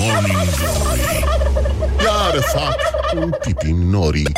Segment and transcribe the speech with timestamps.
[0.00, 0.48] Morning.
[0.56, 1.20] Glory
[2.00, 4.32] Iar fac un pipi norii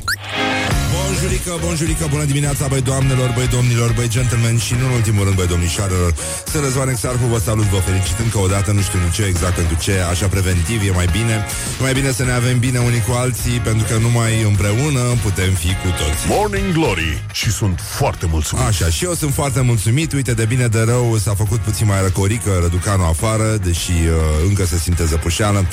[1.13, 5.37] Bonjurică, bonjurică, bună dimineața, băi doamnelor, băi domnilor, băi gentlemen și nu în ultimul rând,
[5.37, 6.15] băi domnișoarelor.
[6.51, 9.77] Sunt Răzvan Exarhu, vă salut, vă felicit încă o dată, nu știu ce exact pentru
[9.85, 11.35] ce, așa preventiv, e mai bine.
[11.79, 15.53] E mai bine să ne avem bine unii cu alții, pentru că numai împreună putem
[15.53, 16.21] fi cu toți.
[16.29, 18.65] Morning Glory și sunt foarte mulțumit.
[18.65, 22.01] Așa, și eu sunt foarte mulțumit, uite, de bine de rău s-a făcut puțin mai
[22.03, 25.67] răcorică Răducanu afară, deși uh, încă se simte zăpușeală.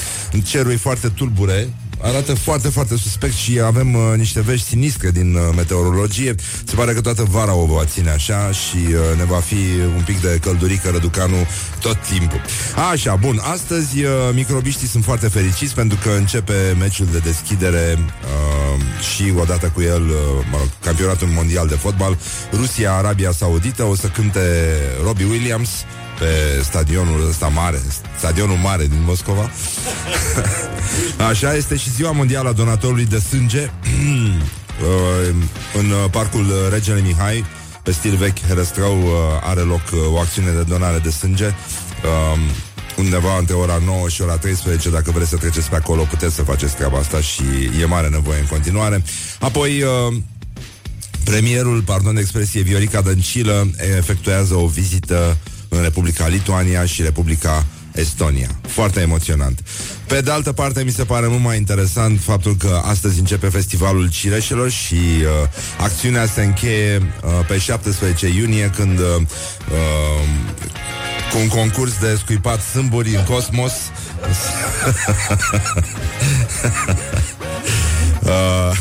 [0.43, 1.69] Cerul e foarte tulbure,
[2.01, 6.35] arată foarte, foarte suspect și avem uh, niște vești sinistre din uh, meteorologie.
[6.63, 9.63] Se pare că toată vara o va ține așa și uh, ne va fi
[9.95, 11.47] un pic de căldurică răducanu
[11.79, 12.41] tot timpul.
[12.91, 18.81] Așa, bun, astăzi uh, microbiștii sunt foarte fericiți pentru că începe meciul de deschidere uh,
[19.15, 22.17] și odată cu el uh, campionatul mondial de fotbal
[22.53, 24.39] Rusia-Arabia Saudită o să cânte
[25.03, 25.69] Robbie Williams
[26.19, 27.81] pe stadionul ăsta mare,
[28.17, 29.51] stadionul mare din Moscova.
[31.29, 35.35] Așa este și ziua mondială a donatorului de sânge uh,
[35.73, 37.45] în parcul Regele Mihai,
[37.83, 39.11] pe stil vechi Herăstrău, uh,
[39.43, 41.45] are loc uh, o acțiune de donare de sânge.
[41.45, 42.39] Um,
[42.97, 46.41] undeva între ora 9 și ora 13 Dacă vreți să treceți pe acolo Puteți să
[46.41, 47.43] faceți treaba asta și
[47.81, 49.03] e mare nevoie în continuare
[49.39, 49.83] Apoi
[51.23, 55.37] Premierul, pardon de expresie, Viorica Dăncilă efectuează o vizită
[55.69, 58.49] în Republica Lituania și Republica Estonia.
[58.67, 59.59] Foarte emoționant.
[60.07, 64.09] Pe de altă parte, mi se pare mult mai interesant faptul că astăzi începe festivalul
[64.09, 65.21] cireșelor și uh,
[65.79, 69.23] acțiunea se încheie uh, pe 17 iunie când uh, uh,
[71.31, 73.73] cu un concurs de scuipat sâmburi în cosmos
[78.29, 78.75] Uh,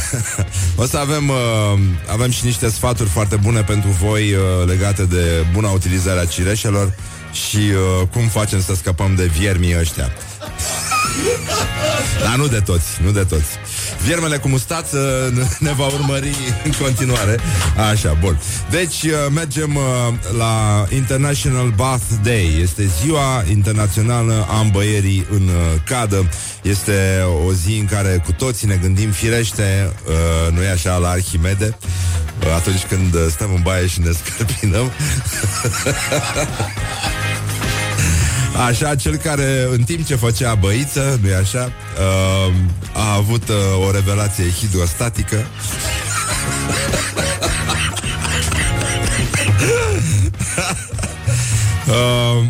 [0.83, 1.79] o să avem, uh,
[2.13, 6.95] avem și niște sfaturi foarte bune pentru voi uh, legate de buna utilizare a cireșelor
[7.33, 10.13] și uh, cum facem să scăpăm de viermii ăștia.
[12.25, 13.47] Dar nu de toți, nu de toți.
[14.05, 17.39] Viermele cu mustață ne va urmări în continuare.
[17.91, 18.41] Așa, bun.
[18.71, 19.83] Deci uh, mergem uh,
[20.39, 22.59] la International Bath Day.
[22.61, 26.29] Este ziua internațională a îmbăierii în uh, cadă.
[26.63, 29.93] Este o zi în care cu toții ne gândim firește,
[30.51, 31.77] nu e așa, la Arhimede,
[32.57, 34.93] atunci când stăm în baie și ne scărpinăm.
[38.67, 42.53] Așa, cel care în timp ce făcea băiță, nu-i așa, uh,
[42.93, 45.47] a avut uh, o revelație hidrostatică.
[51.89, 52.45] uh,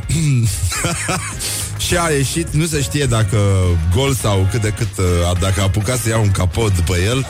[1.87, 3.39] și a ieșit, nu se știe dacă
[3.95, 5.05] gol sau cât de cât, uh,
[5.41, 7.27] dacă a apucat să ia un capot după el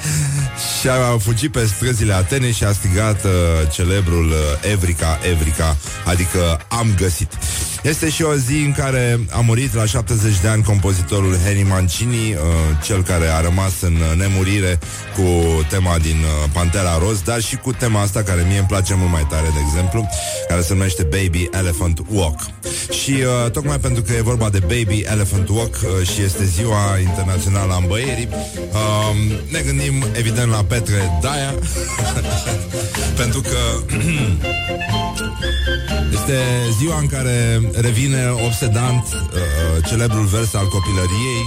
[0.80, 3.30] și a fugit pe străzile Atenei și a strigat uh,
[3.72, 7.32] celebrul uh, Evrica, Evrica, adică am găsit.
[7.82, 12.32] Este și o zi în care a murit la 70 de ani compozitorul Henry Mancini,
[12.32, 12.38] uh,
[12.84, 14.78] cel care a rămas în nemurire
[15.14, 15.22] cu
[15.68, 19.10] tema din uh, Pantera Roz, dar și cu tema asta care mie îmi place mult
[19.10, 20.08] mai tare, de exemplu,
[20.48, 22.40] care se numește Baby Elephant Walk.
[23.02, 26.98] Și uh, tocmai pentru că e vorba de Baby Elephant Walk uh, și este ziua
[27.00, 28.28] internațională a îmbăierii,
[28.72, 29.16] uh,
[29.50, 31.54] ne gândim evident la Petre Daia,
[33.20, 33.58] pentru că
[36.18, 36.38] este
[36.78, 41.42] ziua în care revine obsedant uh, celebrul vers al copilăriei.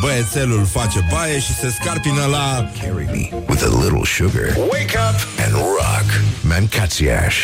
[0.00, 4.56] Băiețelul face baie și se scarpină la Carry me with a little sugar.
[4.56, 6.08] Wake up and rock.
[6.40, 7.36] Mancațiaș.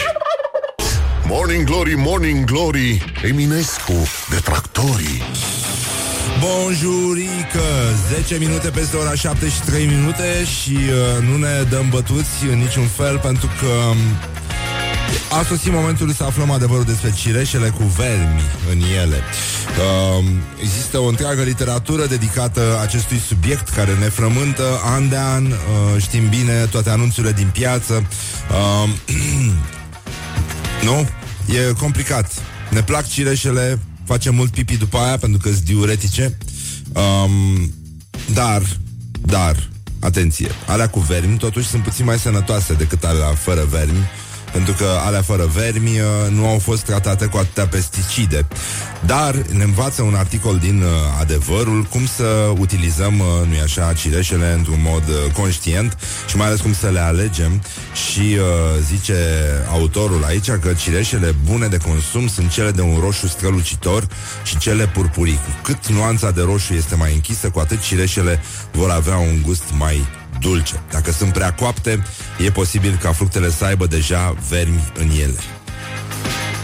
[1.27, 5.23] Morning Glory, Morning Glory Eminescu, detractorii.
[6.41, 7.69] Bonjurică!
[8.15, 12.59] 10 minute peste ora 7 și 3 minute Și uh, nu ne dăm bătuți în
[12.59, 13.97] niciun fel Pentru că um,
[15.31, 19.17] a sosit momentul să aflăm adevărul despre cireșele cu vermi în ele.
[19.17, 20.25] Uh,
[20.61, 25.45] există o întreagă literatură dedicată acestui subiect care ne frământă an de an.
[25.45, 25.57] Uh,
[26.03, 28.07] știm bine toate anunțurile din piață.
[28.51, 28.91] Uh,
[30.89, 31.09] nu?
[31.55, 32.33] E complicat.
[32.71, 36.39] Ne plac cireșele, facem mult pipi după aia pentru că sunt diuretice.
[36.93, 37.73] Um,
[38.33, 38.63] dar,
[39.21, 39.69] dar,
[40.01, 44.11] atenție, alea cu vermi totuși sunt puțin mai sănătoase decât alea fără vermi
[44.53, 48.47] pentru că alea fără vermi uh, nu au fost tratate cu atâtea pesticide.
[49.07, 50.89] Dar ne învață un articol din uh,
[51.21, 56.75] Adevărul cum să utilizăm, uh, nu-i așa, cireșele într-un mod conștient și mai ales cum
[56.75, 57.63] să le alegem
[58.09, 58.37] și
[58.87, 59.15] zice
[59.71, 64.07] autorul aici că cireșele bune de consum sunt cele de un roșu strălucitor
[64.45, 65.41] și cele purpurii.
[65.45, 68.41] Cu cât nuanța de roșu este mai închisă, cu atât cireșele
[68.73, 70.07] vor avea un gust mai
[70.43, 70.83] dulce.
[70.91, 72.03] Dacă sunt prea coapte,
[72.39, 75.41] e posibil ca fructele să aibă deja vermi în ele.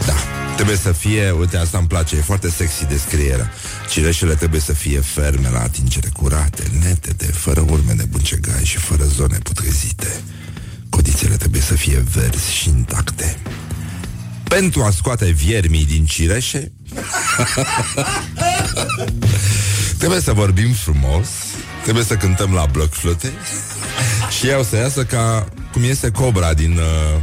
[0.07, 0.15] Da,
[0.59, 3.51] Trebuie să fie, uite, asta îmi place, e foarte sexy descrierea.
[3.91, 9.05] Cireșele trebuie să fie ferme la atingere, curate, netede, fără urme de buncegai și fără
[9.05, 10.21] zone putrezite.
[10.89, 13.39] Codițele trebuie să fie verzi și intacte.
[14.43, 16.73] Pentru a scoate viermii din cireșe,
[19.99, 21.29] trebuie să vorbim frumos,
[21.89, 23.33] trebuie să cântăm la bloc flute
[24.39, 27.21] și ea o să iasă ca cum este cobra din uh,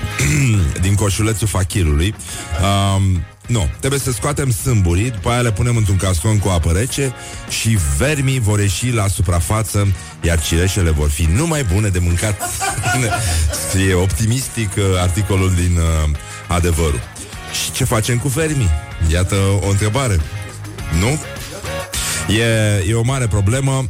[0.84, 2.14] din coșulețul fachirului.
[2.62, 7.14] Um, nu, trebuie să scoatem sâmburii, după aia le punem într-un cascon cu apă rece
[7.48, 9.88] și vermii vor ieși la suprafață,
[10.20, 12.40] iar cireșele vor fi numai bune de mâncat.
[13.68, 16.16] Scrie optimistic uh, articolul din uh,
[16.48, 17.00] adevărul.
[17.62, 18.70] Și ce facem cu vermii?
[19.10, 20.20] Iată o întrebare.
[20.98, 21.18] Nu?
[22.28, 23.84] E, e o mare problemă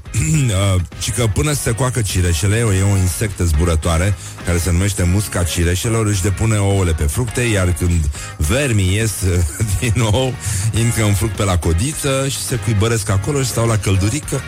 [1.02, 4.14] Și că până se coacă cireșele E o insectă zburătoare
[4.46, 9.12] Care se numește musca cireșelor Își depune ouăle pe fructe Iar când vermii ies
[9.80, 10.34] din nou
[10.78, 14.40] Intră în fruct pe la codiță Și se cuibăresc acolo și stau la căldurică.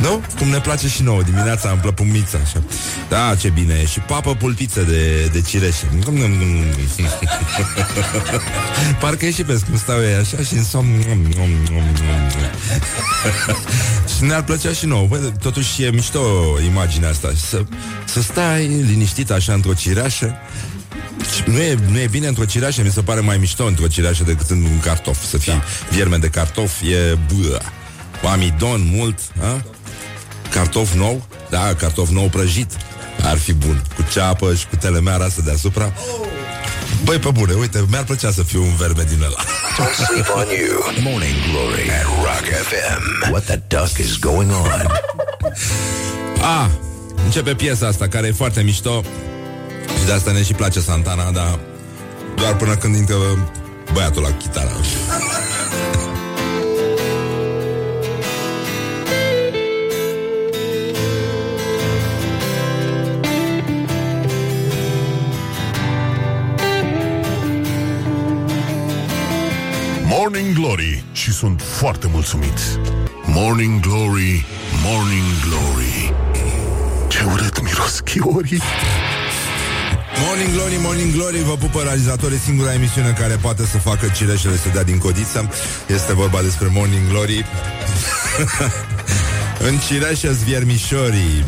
[0.00, 0.22] Nu?
[0.38, 2.62] Cum ne place și nouă Dimineața am plăpumiță așa.
[3.08, 3.86] Da, ce bine e.
[3.86, 5.88] Și papă pulpiță de, de cireșe.
[9.00, 10.88] Parcă e și pe cum stau ei așa Și în somn.
[14.16, 15.06] Și ne-ar plăcea și nouă.
[15.06, 16.20] Bă, totuși e mișto
[16.66, 17.32] imaginea asta.
[17.48, 17.64] Să,
[18.04, 20.34] să stai liniștit așa într-o cireașă
[21.44, 24.50] nu e, nu e bine într-o cireașă, mi se pare mai mișto într-o cireașă decât
[24.50, 25.24] în un cartof.
[25.24, 25.62] Să fii da.
[25.90, 27.18] vierme de cartof e
[28.22, 29.64] bă, amidon mult, a?
[30.50, 32.70] cartof nou, da, cartof nou prăjit,
[33.22, 35.84] ar fi bun, cu ceapă și cu telemeara asta deasupra.
[35.84, 36.26] Oh.
[37.04, 39.36] Băi, pe bune, uite, mi-ar plăcea să fiu un verme din ăla.
[39.78, 41.02] Don't sleep on you.
[41.02, 43.30] Morning Glory at Rock FM.
[43.30, 44.86] What the duck is going on?
[46.40, 46.68] ah,
[47.26, 49.02] începe piesa asta, care e foarte mișto.
[49.98, 51.58] Și de asta ne și place Santana, dar
[52.36, 53.16] doar până când intră
[53.92, 54.70] băiatul la chitară.
[70.04, 72.78] Morning Glory și sunt foarte mulțumit.
[73.26, 74.46] Morning Glory,
[74.84, 76.25] Morning Glory.
[77.26, 78.62] Ce urât miros chiorii.
[80.26, 84.68] Morning Glory, Morning Glory Vă pupă realizatorii singura emisiune Care poate să facă cireșele să
[84.72, 85.50] dea din codiță.
[85.86, 87.44] Este vorba despre Morning Glory.
[89.68, 91.44] În cireșe zviermișorii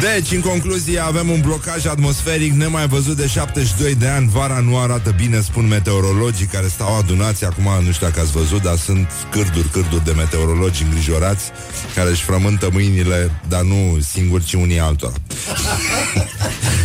[0.00, 4.28] deci, în concluzie, avem un blocaj atmosferic nemai văzut de 72 de ani.
[4.28, 7.44] Vara nu arată bine, spun meteorologii care stau adunați.
[7.44, 11.50] Acum, nu știu dacă ați văzut, dar sunt cârduri, cârduri de meteorologi îngrijorați
[11.94, 15.14] care își frământă mâinile, dar nu singuri, ci unii altora.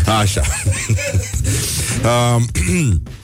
[0.21, 0.41] Așa.
[2.03, 2.43] uh,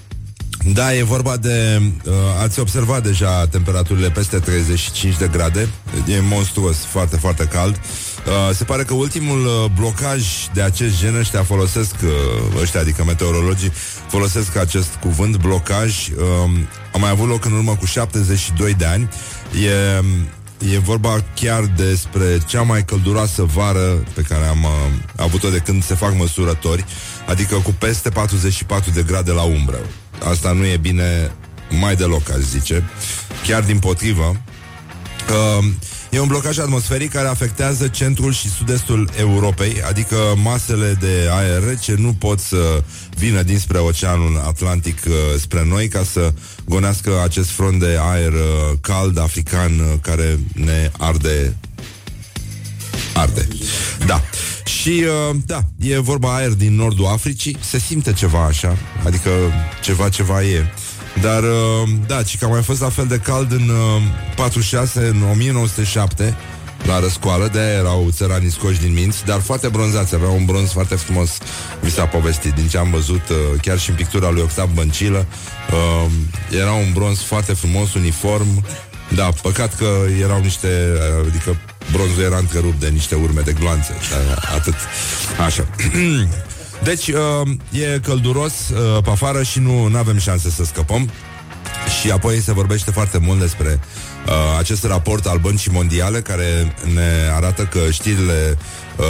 [0.64, 1.82] Da, e vorba de...
[2.06, 5.70] Uh, ați observat deja temperaturile peste 35 de grade.
[6.08, 7.76] E monstruos, foarte, foarte cald.
[7.76, 8.11] Uh,
[8.54, 10.24] se pare că ultimul uh, blocaj
[10.54, 13.72] de acest gen ăștia folosesc, uh, ăștia, adică meteorologii,
[14.08, 16.08] folosesc acest cuvânt, blocaj.
[16.08, 16.52] Uh,
[16.94, 19.10] a mai avut loc în urmă cu 72 de ani.
[19.66, 20.04] E...
[20.74, 24.70] E vorba chiar despre cea mai călduroasă vară pe care am uh,
[25.16, 26.86] avut-o de când se fac măsurători,
[27.28, 29.78] adică cu peste 44 de grade la umbră.
[30.30, 31.32] Asta nu e bine
[31.80, 32.84] mai deloc, aș zice.
[33.48, 34.42] Chiar din potrivă.
[35.30, 35.66] Uh,
[36.12, 41.96] e un blocaj atmosferic care afectează centrul și sud-estul Europei, adică masele de aer rece
[41.98, 42.84] nu pot să
[43.18, 46.34] vină dinspre Oceanul Atlantic uh, spre noi ca să
[46.66, 51.56] gonească acest front de aer uh, cald african uh, care ne arde
[53.14, 53.48] arde.
[54.06, 54.22] Da.
[54.66, 59.30] Și, uh, da, e vorba aer din nordul Africii, se simte ceva așa, adică
[59.82, 60.66] ceva, ceva e.
[61.22, 64.02] Dar, uh, da, ci că a mai fost la fel de cald în uh,
[64.36, 66.36] 46, în 1907,
[66.86, 70.96] la răscoală, de erau țăranii scoși din minți, dar foarte bronzați, aveau un bronz foarte
[70.96, 71.38] frumos,
[71.82, 75.26] mi s-a povestit, din ce am văzut, uh, chiar și în pictura lui Octav Băncilă,
[75.72, 76.12] uh,
[76.62, 78.66] era un bronz foarte frumos, uniform,
[79.16, 79.88] da, păcat că
[80.22, 81.58] erau niște, uh, adică
[81.92, 83.94] bronzul era întrerupt de niște urme de gloanțe,
[84.56, 84.76] atât,
[85.46, 85.68] așa.
[86.84, 91.10] Deci, uh, e călduros uh, pe afară și nu avem șanse să scăpăm.
[92.00, 93.80] Și apoi se vorbește foarte mult despre
[94.28, 98.58] uh, acest raport al Băncii Mondiale care ne arată că știrile
[98.98, 99.06] uh,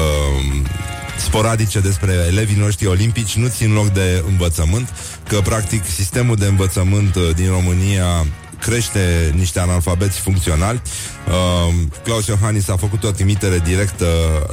[1.17, 4.93] sporadice despre elevii noștri olimpici nu țin loc de învățământ,
[5.27, 8.25] că practic sistemul de învățământ uh, din România
[8.61, 10.81] crește niște analfabeți funcționali.
[11.27, 14.05] Uh, Claus Iohannis a făcut o trimitere directă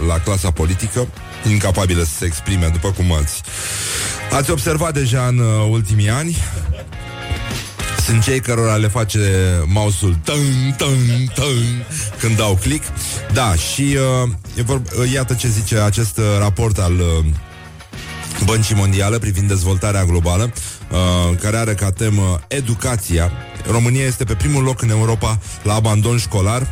[0.06, 1.06] la clasa politică,
[1.48, 3.42] incapabilă să se exprime, după cum ați,
[4.32, 6.36] ați observat deja în uh, ultimii ani.
[8.04, 9.20] sunt cei cărora le face
[9.66, 11.86] mouse-ul tâng, tâng, tâng,
[12.20, 12.84] când dau click.
[13.32, 17.24] Da, și uh, e vor, uh, iată ce zice acest uh, raport al uh,
[18.44, 20.52] Băncii Mondiale privind dezvoltarea globală,
[20.90, 23.32] uh, care are ca temă educația.
[23.70, 26.66] România este pe primul loc în Europa la abandon școlar,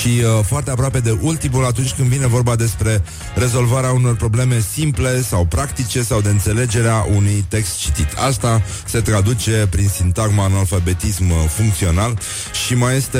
[0.00, 3.02] și uh, foarte aproape de ultimul atunci când vine vorba despre
[3.34, 8.08] rezolvarea unor probleme simple sau practice sau de înțelegerea unui text citit.
[8.28, 12.18] Asta se traduce prin sintagma analfabetism uh, funcțional
[12.66, 13.18] și mai este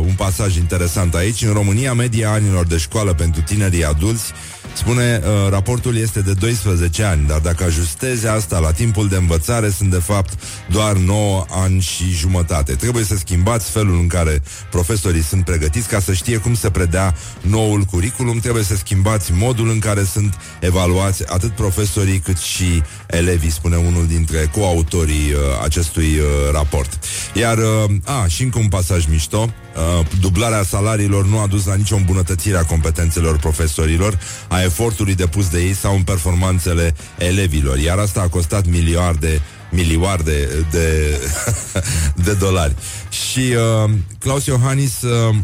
[0.00, 1.42] uh, un pasaj interesant aici.
[1.42, 4.32] În România, media anilor de școală pentru tinerii adulți
[4.80, 9.70] Spune, uh, raportul este de 12 ani, dar dacă ajustezi asta la timpul de învățare,
[9.70, 12.74] sunt de fapt doar 9 ani și jumătate.
[12.74, 17.14] Trebuie să schimbați felul în care profesorii sunt pregătiți ca să știe cum să predea
[17.40, 23.50] noul curriculum, trebuie să schimbați modul în care sunt evaluați atât profesorii cât și elevii,
[23.50, 27.04] spune unul dintre coautorii uh, acestui uh, raport.
[27.34, 31.74] Iar, uh, a, și încă un pasaj mișto, Uh, dublarea salariilor nu a dus la
[31.74, 37.98] nicio îmbunătățire a competențelor profesorilor, a efortului depus de ei sau în performanțele elevilor, iar
[37.98, 41.18] asta a costat miliarde miliarde de,
[42.24, 42.74] de dolari.
[43.10, 43.40] Și
[43.84, 45.34] uh, Claus Iohannis uh,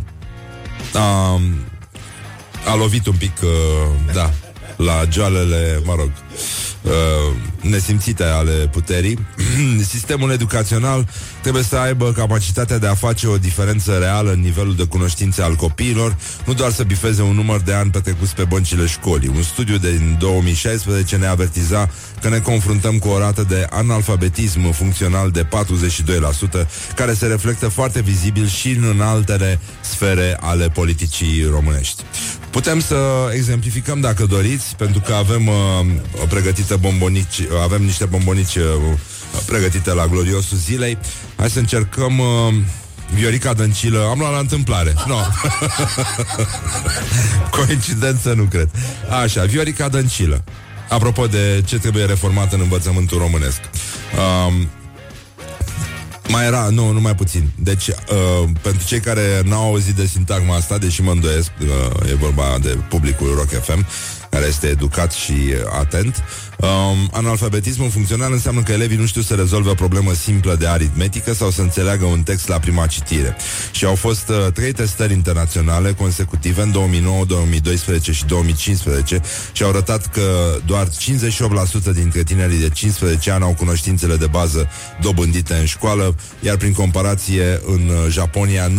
[0.95, 1.41] a,
[2.67, 4.31] a lovit un pic, uh, da,
[4.77, 6.11] la joalele, mă rog,
[6.83, 6.93] uh,
[7.71, 9.19] nesimțite ale puterii.
[9.93, 11.09] Sistemul educațional
[11.41, 15.55] trebuie să aibă capacitatea de a face o diferență reală în nivelul de cunoștințe al
[15.55, 19.31] copiilor, nu doar să bifeze un număr de ani petrecuți pe băncile școlii.
[19.35, 25.31] Un studiu din 2016 ne avertiza că ne confruntăm cu o rată de analfabetism funcțional
[25.31, 25.47] de
[26.63, 32.03] 42%, care se reflectă foarte vizibil și în altele sfere ale politicii românești.
[32.51, 32.97] Putem să
[33.35, 35.55] exemplificăm dacă doriți, pentru că avem uh,
[36.29, 38.65] pregătită bombonici, avem niște bombonici uh,
[39.47, 40.99] pregătite la gloriosul zilei.
[41.37, 42.55] Hai să încercăm uh,
[43.15, 44.95] Viorica Dăncilă, am luat la întâmplare.
[45.07, 45.19] No.
[47.57, 48.71] Coincidență nu cred.
[49.23, 50.45] Așa, Viorica Dăncilă.
[50.89, 53.61] Apropo de ce trebuie reformat în învățământul românesc.
[54.47, 54.69] Um,
[56.29, 57.51] mai era, nu, nu mai puțin.
[57.59, 62.15] Deci, uh, pentru cei care n-au auzit de sintagma asta, deși mă îndoiesc, uh, e
[62.15, 63.87] vorba de publicul Rock FM,
[64.31, 65.35] care este educat și
[65.79, 66.23] atent,
[66.61, 71.35] Um, analfabetismul funcțional înseamnă că elevii nu știu să rezolve o problemă simplă de aritmetică
[71.35, 73.37] sau să înțeleagă un text la prima citire.
[73.71, 79.21] Și au fost uh, trei testări internaționale consecutive în 2009, 2012 și 2015
[79.53, 80.91] și au arătat că doar 58%
[81.95, 84.69] dintre tinerii de 15 ani au cunoștințele de bază
[85.01, 88.73] dobândite în școală, iar prin comparație în uh, Japonia 99%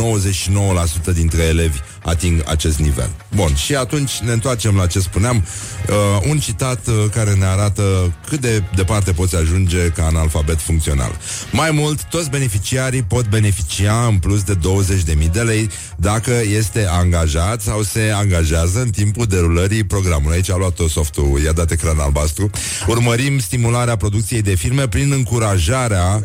[1.13, 3.09] dintre elevi ating acest nivel.
[3.35, 5.45] Bun, și atunci ne întoarcem la ce spuneam.
[5.89, 5.95] Uh,
[6.29, 11.11] un citat uh, care ne arată cât de departe poți ajunge ca analfabet funcțional.
[11.51, 17.61] Mai mult, toți beneficiarii pot beneficia în plus de 20.000 de lei dacă este angajat
[17.61, 20.35] sau se angajează în timpul derulării programului.
[20.35, 22.49] Aici a luat softul, i-a dat ecran albastru.
[22.87, 26.23] Urmărim stimularea producției de filme prin încurajarea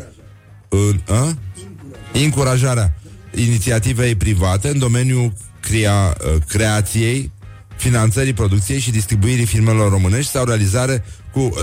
[0.69, 1.37] în, a?
[2.13, 2.93] încurajarea
[3.35, 5.33] inițiativei private în domeniul
[5.69, 7.31] crea, uh, creației,
[7.75, 11.53] finanțării producției și distribuirii filmelor românești sau realizare cu,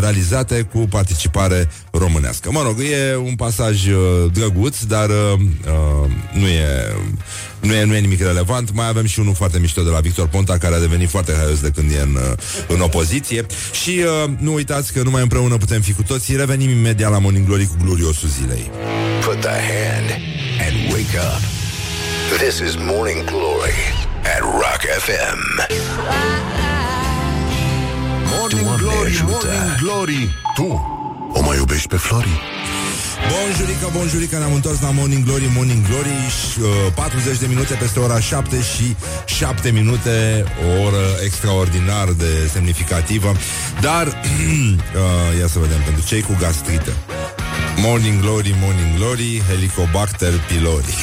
[0.00, 2.50] realizate cu participare românească.
[2.52, 3.96] Mă rog, e un pasaj uh,
[4.32, 6.94] drăguț, dar uh, uh, nu, e,
[7.60, 8.72] nu, e, nu e nimic relevant.
[8.72, 11.60] Mai avem și unul foarte mișto de la Victor Ponta, care a devenit foarte haios
[11.60, 12.32] de când e în, uh,
[12.68, 13.46] în opoziție.
[13.82, 13.90] Și
[14.24, 16.36] uh, nu uitați că numai împreună putem fi cu toții.
[16.36, 18.70] Revenim imediat la Morning Glory cu gloriosul zilei.
[19.24, 20.10] Put the hand
[20.66, 21.63] and wake up.
[22.30, 23.76] This is Morning Glory
[24.24, 25.38] at Rock FM.
[28.32, 29.30] Morning Doamne Glory, ajută.
[29.30, 30.68] Morning Glory Tu
[31.32, 32.40] o mai iubești pe Flori?
[33.30, 38.20] Bonjurica, bonjurica, ne-am întors la Morning Glory, Morning Glory uh, 40 de minute peste ora
[38.20, 43.32] 7 și 7 minute O oră extraordinar de semnificativă
[43.80, 46.92] Dar, uh, ia să vedem, pentru cei cu gastrită
[47.80, 50.94] Morning Glory, Morning Glory, Helicobacter pylori.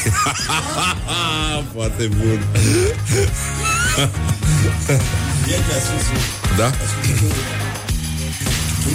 [1.74, 2.40] Foarte bun.
[6.58, 6.72] da?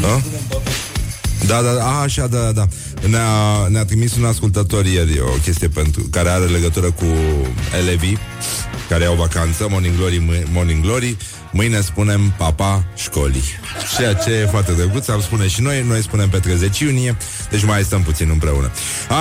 [0.01, 0.21] Da?
[1.47, 2.67] Da, da, a, așa, da, da.
[3.09, 7.05] Ne-a, ne-a trimis un ascultător ieri o chestie pentru, care are legătură cu
[7.79, 8.19] elevii
[8.89, 11.17] care au vacanță, Morning Glory, Morning Glory,
[11.53, 13.43] mâine spunem papa școlii.
[13.97, 17.17] Ceea ce e foarte drăguț, am spune și noi, noi spunem pe 30 iunie,
[17.51, 18.71] deci mai stăm puțin împreună.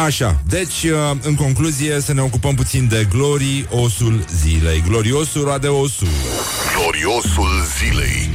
[0.05, 4.84] Așa, deci, uh, în concluzie, să ne ocupăm puțin de gloriosul zilei.
[4.88, 6.07] Gloriosul roade osul.
[6.77, 8.29] Gloriosul zilei.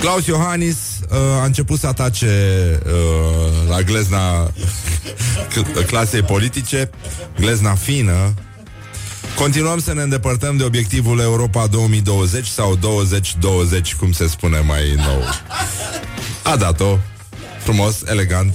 [0.00, 0.76] Claus Iohannis
[1.10, 2.26] uh, a început să atace
[2.86, 4.50] uh, la glezna
[5.90, 6.90] clasei politice,
[7.38, 8.34] glezna fină.
[9.36, 15.22] Continuăm să ne îndepărtăm de obiectivul Europa 2020 sau 2020, cum se spune mai nou.
[16.42, 16.98] A dat-o
[17.62, 18.54] frumos, elegant,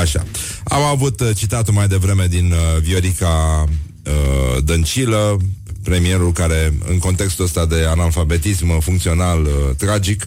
[0.00, 0.26] așa.
[0.64, 3.64] Am avut uh, citatul mai devreme din uh, Viorica
[4.04, 5.36] uh, Dăncilă,
[5.82, 10.26] premierul care, în contextul ăsta de analfabetism funcțional uh, tragic,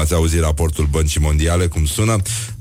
[0.00, 2.16] ați auzit raportul Băncii Mondiale, cum sună,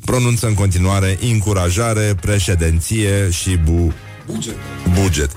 [0.05, 3.93] pronunță în continuare încurajare, președinție și bu...
[4.25, 4.55] Buget.
[5.01, 5.31] Buget.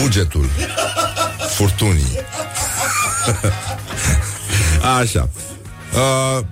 [0.00, 0.50] Bugetul
[1.54, 2.18] furtunii.
[5.00, 5.28] Așa.
[5.94, 6.44] Uh,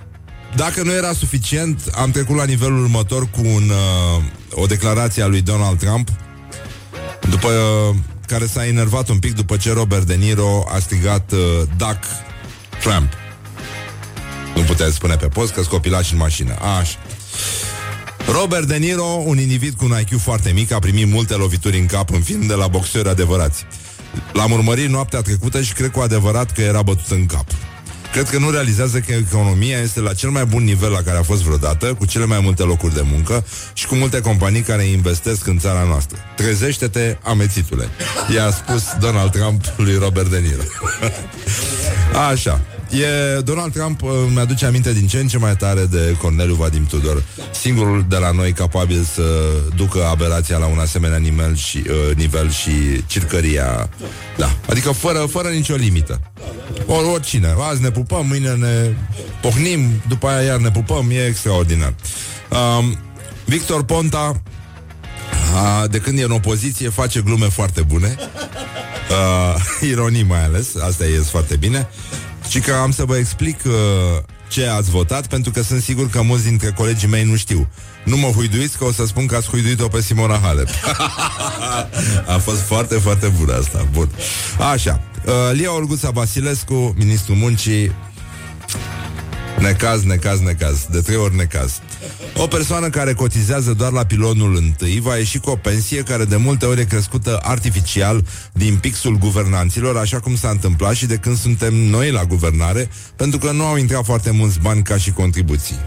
[0.56, 4.22] dacă nu era suficient, am trecut la nivelul următor cu un, uh,
[4.62, 6.08] o declarație a lui Donald Trump,
[7.28, 11.38] după uh, care s-a enervat un pic după ce Robert De Niro a strigat uh,
[11.76, 12.04] Duck
[12.80, 13.12] Trump.
[14.54, 16.54] Nu puteți spune pe post că scopilași în mașină.
[16.80, 16.98] Așa.
[18.26, 21.86] Robert De Niro, un individ cu un IQ foarte mic, a primit multe lovituri în
[21.86, 23.66] cap în film de la boxeri adevărați.
[24.32, 27.46] L-am urmărit noaptea trecută și cred cu adevărat că era bătut în cap.
[28.12, 31.22] Cred că nu realizează că economia este la cel mai bun nivel la care a
[31.22, 35.46] fost vreodată, cu cele mai multe locuri de muncă și cu multe companii care investesc
[35.46, 36.18] în țara noastră.
[36.36, 37.88] Trezește-te, amețitule,
[38.34, 40.62] i-a spus Donald Trump lui Robert De Niro.
[42.30, 42.60] Așa.
[42.90, 46.86] E, Donald Trump uh, mi-aduce aminte din ce în ce mai tare de Corneliu Vadim
[46.86, 49.22] Tudor, singurul de la noi capabil să
[49.76, 52.70] ducă aberația la un asemenea nivel și, uh, nivel și
[53.06, 53.88] circăria.
[54.36, 54.56] Da.
[54.68, 56.20] Adică fără, fără nicio limită.
[56.86, 57.54] Or, oricine.
[57.70, 58.94] Azi ne pupăm, mâine ne
[59.40, 61.94] pohnim, după aia iar ne pupăm, e extraordinar.
[62.78, 62.98] Um,
[63.44, 64.42] Victor Ponta
[65.54, 68.16] a, de când e în opoziție face glume foarte bune
[69.10, 69.54] uh,
[69.90, 71.88] Ironii mai ales Asta e foarte bine
[72.50, 73.72] și că am să vă explic uh,
[74.48, 77.68] ce ați votat, pentru că sunt sigur că mulți dintre colegii mei nu știu.
[78.04, 80.68] Nu mă huiduiți că o să spun că ați huiduit-o pe Simona Halep.
[82.34, 83.88] A fost foarte, foarte bună asta.
[83.92, 84.08] Bun.
[84.72, 85.00] Așa.
[85.26, 87.92] Uh, Lia Olguța Vasilescu, ministrul muncii,
[89.60, 90.86] Necaz, necaz, necaz.
[90.90, 91.80] De trei ori necaz.
[92.36, 96.36] O persoană care cotizează doar la pilonul întâi va ieși cu o pensie care de
[96.36, 101.38] multe ori e crescută artificial din pixul guvernanților, așa cum s-a întâmplat și de când
[101.38, 105.78] suntem noi la guvernare, pentru că nu au intrat foarte mulți bani ca și contribuții.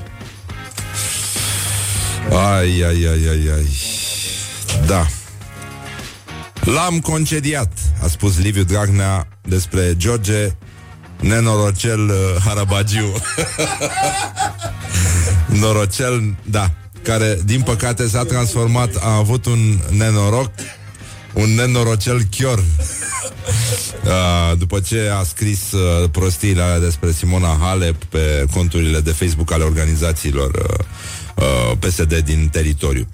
[2.29, 3.77] Ai, ai, ai, ai, ai.
[4.85, 5.07] Da.
[6.61, 7.71] L-am concediat,
[8.03, 10.55] a spus Liviu Dragnea despre George
[11.23, 13.13] Nenorocel uh, Harabagiu.
[15.59, 20.51] Norocel, da Care, din păcate, s-a transformat A avut un nenoroc
[21.33, 22.63] Un nenorocel chior.
[24.05, 29.51] Uh, După ce a scris uh, prostiile alea despre Simona Halep Pe conturile de Facebook
[29.51, 30.85] ale organizațiilor uh,
[31.71, 33.07] uh, PSD din teritoriu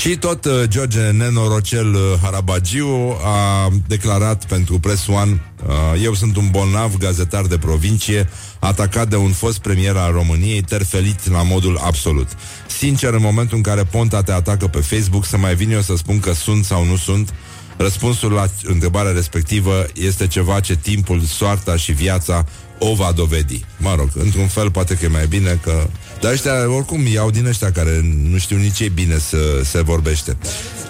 [0.00, 6.36] și tot uh, George Nenorocel uh, Harabagiu a declarat pentru Press One uh, Eu sunt
[6.36, 8.28] un bolnav gazetar de provincie
[8.58, 12.28] atacat de un fost premier al României terfelit la modul absolut.
[12.78, 15.96] Sincer, în momentul în care Ponta te atacă pe Facebook, să mai vin eu să
[15.96, 17.34] spun că sunt sau nu sunt,
[17.76, 22.44] Răspunsul la întrebarea respectivă este ceva ce timpul, soarta și viața
[22.78, 23.64] o va dovedi.
[23.78, 25.86] Mă rog, într-un fel poate că e mai bine că...
[26.20, 28.00] Dar ăștia, oricum, iau din ăștia care
[28.30, 30.36] nu știu nici e bine să se vorbește.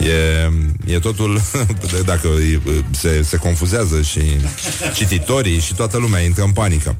[0.00, 1.40] E, e totul...
[2.04, 2.28] dacă
[2.90, 4.20] se, se confuzează și
[4.94, 6.96] cititorii și toată lumea intră în panică.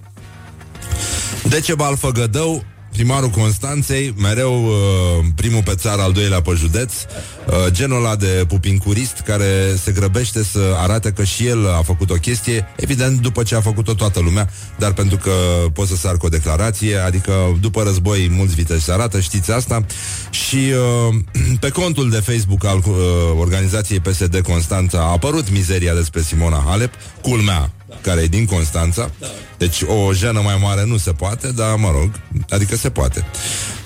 [1.49, 2.65] Decebal Făgădău
[2.97, 8.45] primarul Constanței, mereu uh, primul pe țară, al doilea pe județ, uh, genul ăla de
[8.49, 13.43] pupincurist care se grăbește să arate că și el a făcut o chestie, evident după
[13.43, 15.31] ce a făcut-o toată lumea, dar pentru că
[15.73, 19.87] poți să sar cu o declarație, adică după război mulți viteși se arată, știți asta,
[20.31, 21.15] și uh,
[21.65, 22.95] pe contul de Facebook al uh,
[23.39, 27.71] organizației PSD Constanța a apărut mizeria despre Simona Halep, culmea,
[28.01, 29.11] care e din Constanța.
[29.59, 32.11] Deci o jenă mai mare nu se poate, dar mă rog,
[32.49, 33.25] adică se poate.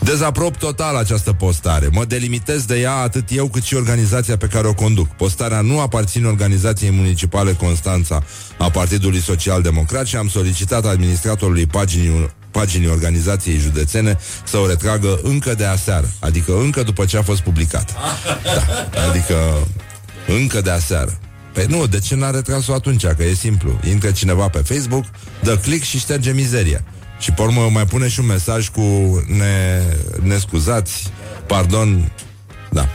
[0.01, 1.89] Dezaprob total această postare.
[1.93, 5.09] Mă delimitez de ea atât eu cât și organizația pe care o conduc.
[5.09, 8.23] Postarea nu aparține organizației municipale Constanța
[8.59, 15.21] a Partidului Social Democrat și am solicitat administratorului paginii paginii organizației județene să o retragă
[15.23, 17.93] încă de aseară, adică încă după ce a fost publicată.
[18.93, 19.69] Da, adică
[20.27, 21.19] încă de aseară.
[21.53, 23.07] Păi nu, de ce n-a retras-o atunci?
[23.07, 23.81] Că e simplu.
[23.89, 25.05] Intră cineva pe Facebook,
[25.43, 26.85] dă click și șterge mizeria.
[27.19, 28.81] Și pe urmă mai pune și un mesaj cu
[29.27, 29.83] ne,
[30.23, 31.13] ne scuzați,
[31.47, 32.13] pardon.
[32.71, 32.89] Da.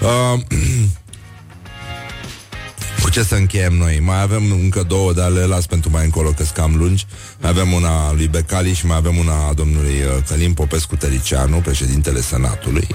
[0.00, 0.54] Uh, cu
[3.14, 4.00] ce să încheiem noi?
[4.02, 7.06] Mai avem încă două, dar le las pentru mai încolo, că cam lungi.
[7.40, 11.56] Mai avem una lui Becali și mai avem una a domnului uh, Călim Popescu Tăricianu,
[11.56, 12.86] președintele Senatului.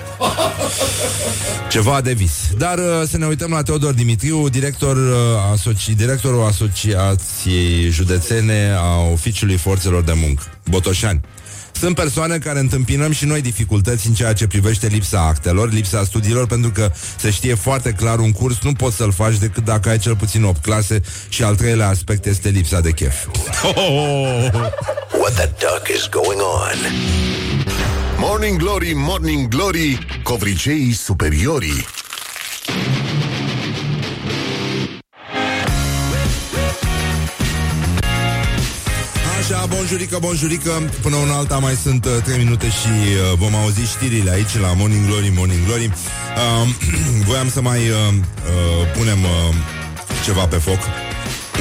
[1.71, 2.32] Ceva de vis.
[2.58, 5.13] Dar uh, să ne uităm la Teodor Dimitriu, director, uh,
[5.51, 11.21] asoci, directorul Asociației Județene a Oficiului Forțelor de Muncă, Botoșani.
[11.80, 16.48] Sunt persoane care întâmpinăm și noi dificultăți în ceea ce privește lipsa actelor, lipsa studiilor,
[16.48, 19.98] pentru că se știe foarte clar un curs nu poți să-l faci decât dacă ai
[19.98, 23.26] cel puțin 8 clase și al treilea aspect este lipsa de chef.
[25.20, 26.78] What the duck is going on?
[28.18, 31.86] Morning Glory, Morning Glory, covriceii superiorii.
[39.51, 40.71] Așa, bonjurică, bonjurică.
[41.01, 44.73] Până una alta mai sunt uh, 3 minute și uh, vom auzi știrile aici la
[44.73, 45.85] Morning Glory, Morning Glory.
[45.85, 46.69] Uh,
[47.27, 49.55] Voiam să mai uh, uh, punem uh,
[50.25, 50.79] ceva pe foc.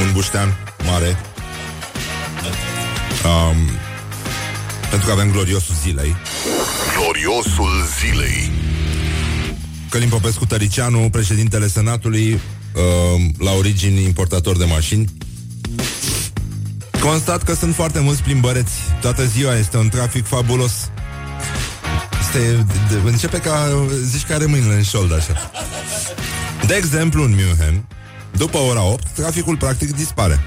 [0.01, 1.17] Un buștean mare.
[3.25, 3.57] Um,
[4.91, 6.17] Pentru că avem gloriosul zilei.
[6.97, 8.51] Gloriosul zilei.
[9.91, 15.09] Călim Popescu Tăricianu, președintele Senatului uh, La origini importator de mașini
[17.03, 18.73] Constat că sunt foarte mulți plimbăreți.
[19.01, 20.91] Toată ziua este un trafic fabulos.
[22.21, 25.51] Este, de, de, Începe ca Zici că are mâinile în șold așa.
[26.67, 27.87] De exemplu în München
[28.37, 30.41] După ora 8 Traficul practic dispare.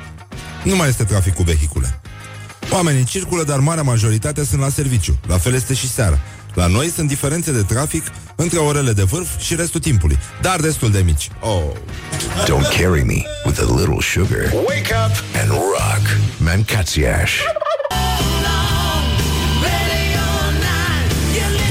[0.63, 1.99] Nu mai este trafic cu vehicule.
[2.71, 5.19] Oamenii circulă, dar marea majoritate sunt la serviciu.
[5.27, 6.19] La fel este și seara.
[6.53, 8.03] La noi sunt diferențe de trafic
[8.41, 11.29] între orele de vârf și restul timpului, dar destul de mici.
[11.39, 11.63] Oh.
[12.49, 14.45] Don't carry me with a little sugar.
[14.69, 16.03] Wake up And rock.
[16.37, 17.31] Mancațiaș.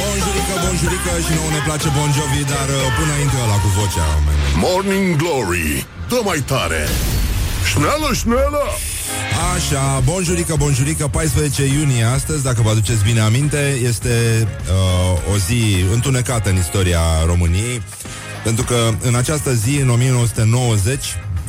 [0.00, 4.08] Bonjurică, bonjurică și nouă ne place Bon Jovi, dar uh, până intră la cu vocea.
[4.24, 4.38] man.
[4.64, 5.86] Morning Glory.
[6.08, 6.82] Dă mai tare.
[7.70, 8.62] Șneală, șneală.
[9.40, 15.84] Așa, bonjurică, bonjurică, 14 iunie astăzi, dacă vă aduceți bine aminte, este uh, o zi
[15.92, 17.82] întunecată în istoria României,
[18.44, 21.04] pentru că în această zi, în 1990,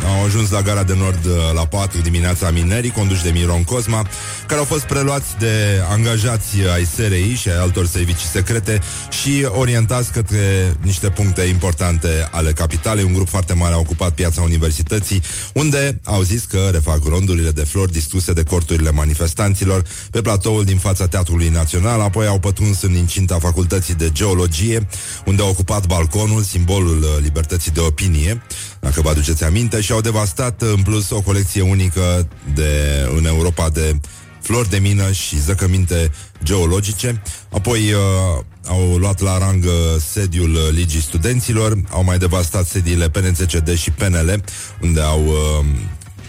[0.06, 4.08] au ajuns la gara de nord uh, la 4 dimineața minerii, conduși de Miron Cosma,
[4.48, 8.82] care au fost preluați de angajați ai SRI și ai altor servicii secrete
[9.22, 13.04] și orientați către niște puncte importante ale capitalei.
[13.04, 15.22] Un grup foarte mare a ocupat piața universității,
[15.54, 20.78] unde au zis că refac rondurile de flori distruse de corturile manifestanților pe platoul din
[20.78, 24.88] fața Teatrului Național, apoi au pătruns în incinta Facultății de Geologie,
[25.26, 28.42] unde au ocupat balconul, simbolul uh, libertății de opinie,
[28.82, 33.70] dacă vă aduceți aminte, și au devastat în plus o colecție unică de, în Europa
[33.70, 34.00] de
[34.42, 36.12] flori de mină și zăcăminte
[36.44, 37.22] geologice.
[37.52, 39.72] Apoi uh, au luat la rang uh,
[40.12, 44.44] sediul uh, Ligii Studenților, au mai devastat sediile PNCCD și PNL,
[44.82, 45.66] unde au uh,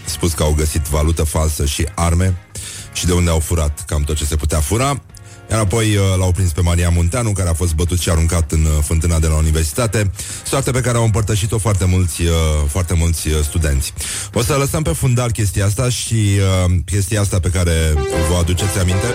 [0.05, 2.37] spus că au găsit valută falsă și arme
[2.93, 5.01] și de unde au furat cam tot ce se putea fura.
[5.53, 8.63] Iar apoi uh, l-au prins pe Maria Munteanu, care a fost bătut și aruncat în
[8.65, 10.11] uh, fântâna de la universitate,
[10.45, 12.29] soarte pe care au împărtășit-o foarte mulți, uh,
[12.67, 13.93] foarte mulți uh, studenți.
[14.33, 17.71] O să lăsăm pe fundal chestia asta și uh, chestia asta pe care
[18.29, 19.07] vă aduceți aminte.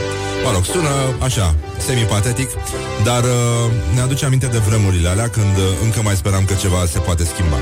[0.44, 0.88] Mă rog, sună
[1.20, 1.54] așa,
[1.86, 2.48] semi-patetic,
[3.04, 6.86] dar uh, ne aduce aminte de vremurile alea când uh, încă mai speram că ceva
[6.86, 7.58] se poate schimba.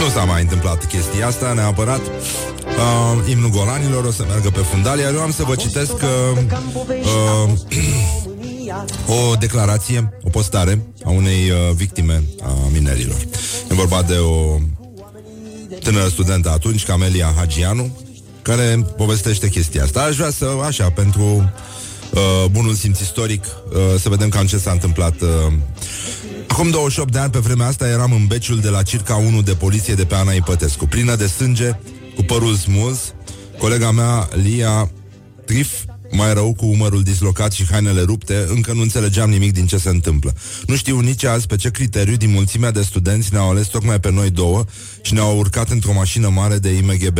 [0.00, 4.98] Nu s-a mai întâmplat chestia asta neapărat uh, Imnul Golanilor o să meargă pe fundal
[4.98, 6.38] Iar eu am să vă citesc uh,
[6.88, 7.50] uh,
[9.08, 13.16] o declarație, o postare a unei uh, victime a minerilor.
[13.70, 14.58] E vorba de o
[15.82, 17.98] tânără studentă atunci, Camelia Hagianu,
[18.42, 20.02] care povestește chestia asta.
[20.02, 21.52] Aș vrea să, așa, pentru
[22.14, 25.20] uh, bunul simț istoric, uh, să vedem cam ce s-a întâmplat.
[25.20, 25.52] Uh.
[26.48, 29.52] Acum 28 de ani, pe vremea asta, eram în beciul de la circa 1 de
[29.52, 31.70] poliție de pe Ana Ipătescu, plină de sânge,
[32.14, 33.14] cu părul smuz,
[33.58, 34.90] colega mea, Lia
[35.46, 35.72] Trif,
[36.10, 39.88] mai rău cu umărul dislocat și hainele rupte, încă nu înțelegeam nimic din ce se
[39.88, 40.34] întâmplă.
[40.66, 44.10] Nu știu nici azi pe ce criteriu din mulțimea de studenți ne-au ales tocmai pe
[44.10, 44.64] noi două
[45.02, 47.18] și ne-au urcat într-o mașină mare de IMGB.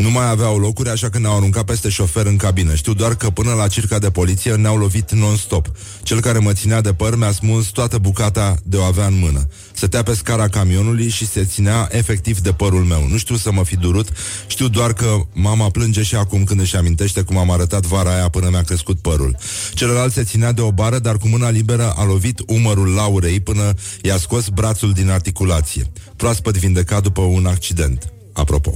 [0.00, 2.74] Nu mai aveau locuri, așa că ne-au aruncat peste șofer în cabină.
[2.74, 5.70] Știu doar că până la circa de poliție ne-au lovit non-stop.
[6.02, 9.48] Cel care mă ținea de păr mi-a smuls toată bucata de o avea în mână.
[9.72, 13.06] Stătea pe scara camionului și se ținea efectiv de părul meu.
[13.08, 14.08] Nu știu să mă fi durut,
[14.46, 18.28] știu doar că mama plânge și acum când își amintește cum am arătat vara aia
[18.28, 19.36] până mi-a crescut părul.
[19.74, 23.74] Celălalt se ținea de o bară, dar cu mâna liberă a lovit umărul Laurei până
[24.02, 25.90] i-a scos brațul din articulație.
[26.16, 28.12] Proaspăt vindecat după un accident.
[28.40, 28.74] Apropo.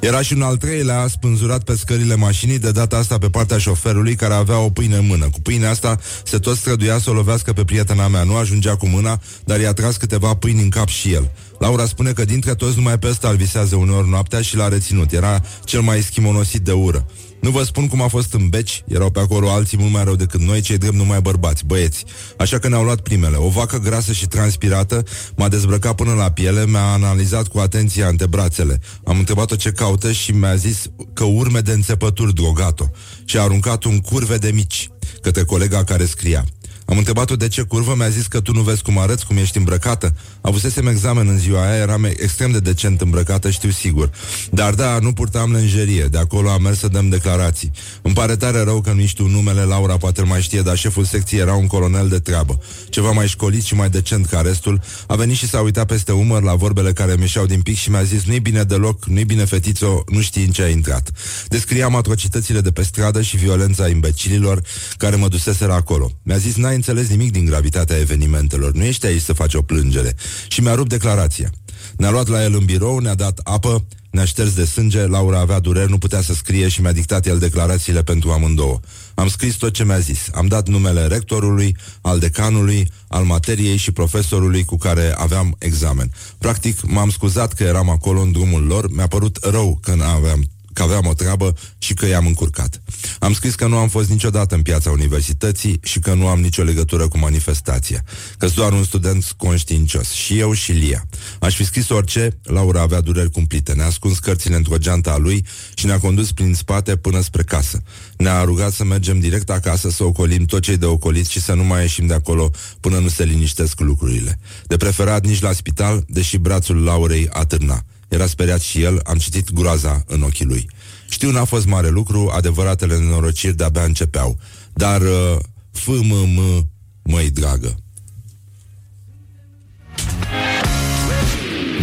[0.00, 4.14] Era și un al treilea spânzurat pe scările mașinii, de data asta pe partea șoferului,
[4.14, 5.28] care avea o pâine în mână.
[5.30, 8.22] Cu pâinea asta se tot străduia să o lovească pe prietena mea.
[8.22, 11.30] Nu ajungea cu mâna, dar i-a tras câteva pâini în cap și el.
[11.58, 15.12] Laura spune că dintre toți numai pe ăsta îl visează uneori noaptea și l-a reținut.
[15.12, 17.06] Era cel mai schimonosit de ură.
[17.40, 20.14] Nu vă spun cum a fost în beci, erau pe acolo alții mult mai rău
[20.14, 22.04] decât noi, cei drept numai bărbați, băieți.
[22.36, 23.36] Așa că ne-au luat primele.
[23.36, 25.04] O vacă grasă și transpirată
[25.36, 28.80] m-a dezbrăcat până la piele, mi-a analizat cu atenție antebrațele.
[29.04, 32.90] Am întrebat-o ce caută și mi-a zis că urme de înțepături drogato
[33.24, 34.90] și a aruncat un curve de mici
[35.22, 36.44] către colega care scria.
[36.88, 39.56] Am întrebat-o de ce curvă, mi-a zis că tu nu vezi cum arăți, cum ești
[39.58, 40.14] îmbrăcată.
[40.40, 44.10] Avusesem examen în ziua aia, eram extrem de decent îmbrăcată, știu sigur.
[44.50, 47.70] Dar da, nu purtam lenjerie, de acolo am mers să dăm declarații.
[48.02, 51.40] Îmi pare tare rău că nu știu numele, Laura poate mai știe, dar șeful secției
[51.40, 52.60] era un colonel de treabă.
[52.88, 54.80] Ceva mai școlit și mai decent ca restul.
[55.06, 58.02] A venit și s-a uitat peste umăr la vorbele care mi din pic și mi-a
[58.02, 61.10] zis nu-i bine deloc, nu-i bine fetițo, nu știi în ce ai intrat.
[61.48, 64.62] Descriam atrocitățile de pe stradă și violența imbecililor
[64.96, 66.10] care mă duseseră acolo.
[66.22, 68.72] Mi-a zis, n-ai înțeles nimic din gravitatea evenimentelor.
[68.72, 70.14] Nu ești aici să faci o plângere.
[70.48, 71.50] Și mi-a rupt declarația.
[71.96, 75.58] Ne-a luat la el în birou, ne-a dat apă, ne-a șters de sânge, Laura avea
[75.58, 78.80] dureri, nu putea să scrie și mi-a dictat el declarațiile pentru amândouă.
[79.14, 80.18] Am scris tot ce mi-a zis.
[80.34, 86.12] Am dat numele rectorului, al decanului, al materiei și profesorului cu care aveam examen.
[86.38, 90.84] Practic, m-am scuzat că eram acolo în drumul lor, mi-a părut rău că aveam că
[90.84, 92.82] aveam o treabă și că i-am încurcat.
[93.18, 96.62] Am scris că nu am fost niciodată în piața universității și că nu am nicio
[96.62, 98.04] legătură cu manifestația,
[98.38, 100.10] că sunt doar un student conștiincios.
[100.10, 101.06] Și eu și Lia.
[101.40, 103.72] Aș fi scris orice, Laura avea dureri cumplite.
[103.72, 107.82] Ne-a ascuns cărțile într-o geantă a lui și ne-a condus prin spate până spre casă.
[108.16, 111.64] Ne-a rugat să mergem direct acasă, să ocolim tot ce de ocolit și să nu
[111.64, 112.50] mai ieșim de acolo
[112.80, 114.38] până nu se liniștesc lucrurile.
[114.66, 117.84] De preferat nici la spital, deși brațul Laurei atârna.
[118.08, 120.70] Era speriat și el, am citit groaza în ochii lui.
[121.08, 124.38] Știu, n-a fost mare lucru, adevăratele nenorociri de-abia începeau.
[124.72, 125.36] Dar uh,
[125.72, 126.68] FMM,
[127.02, 127.74] măi dragă.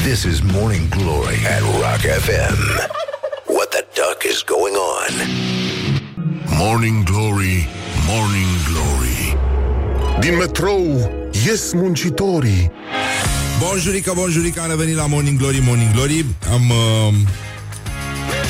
[0.03, 2.57] This is Morning Glory at Rock FM.
[3.47, 5.13] What the duck is going on?
[6.57, 7.67] Morning Glory,
[8.07, 9.37] Morning Glory.
[10.19, 11.11] Din metrou
[11.45, 12.71] ies muncitorii
[13.59, 17.13] Bonjurica, bonjurica, am revenit la Morning Glory, Morning Glory Am, uh,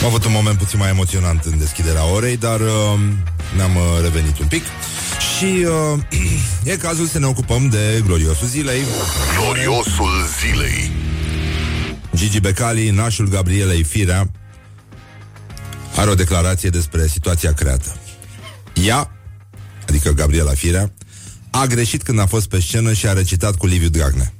[0.05, 2.67] am avut un moment puțin mai emoționant în deschiderea orei Dar uh,
[3.55, 4.63] ne-am uh, revenit un pic.
[5.19, 5.99] Și uh,
[6.73, 8.81] e cazul să ne ocupăm de gloriosul zilei.
[9.39, 10.91] Gloriosul zilei.
[12.15, 14.31] Gigi Becali, nașul Gabrielei Firea
[15.95, 17.95] Are o declarație despre situația creată.
[18.73, 19.11] Ea,
[19.87, 20.93] adică Gabriela Firea
[21.49, 24.33] A greșit când a fost pe scenă și a recitat cu Liviu Dragnea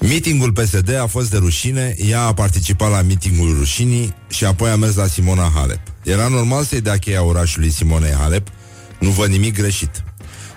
[0.00, 4.76] Meetingul PSD a fost de rușine, ea a participat la meetingul rușinii și apoi a
[4.76, 5.80] mers la Simona Halep.
[6.02, 8.48] Era normal să-i dea cheia orașului Simonei Halep,
[9.00, 10.02] nu văd nimic greșit.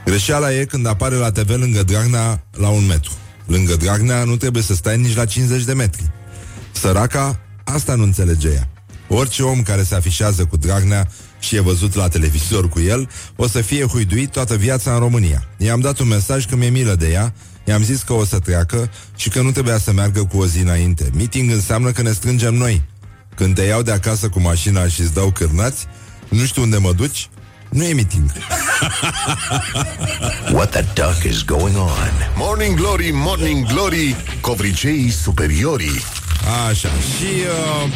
[0.05, 3.11] Greșeala e când apare la TV lângă Dragnea la un metru.
[3.45, 6.11] Lângă Dragnea nu trebuie să stai nici la 50 de metri.
[6.71, 8.69] Săraca, asta nu înțelege ea.
[9.07, 11.07] Orice om care se afișează cu Dragnea
[11.39, 15.47] și e văzut la televizor cu el, o să fie huiduit toată viața în România.
[15.57, 18.89] I-am dat un mesaj că mi-e milă de ea I-am zis că o să treacă
[19.15, 21.09] și că nu trebuia să meargă cu o zi înainte.
[21.15, 22.81] Meeting înseamnă că ne strângem noi.
[23.35, 25.87] Când te iau de acasă cu mașina și îți dau cârnați,
[26.29, 27.29] nu știu unde mă duci,
[27.69, 28.31] nu e meeting.
[30.55, 32.11] What the duck is going on?
[32.35, 36.01] Morning Glory, Morning Glory, covriceii superiorii.
[36.69, 37.31] Așa, și
[37.83, 37.93] uh,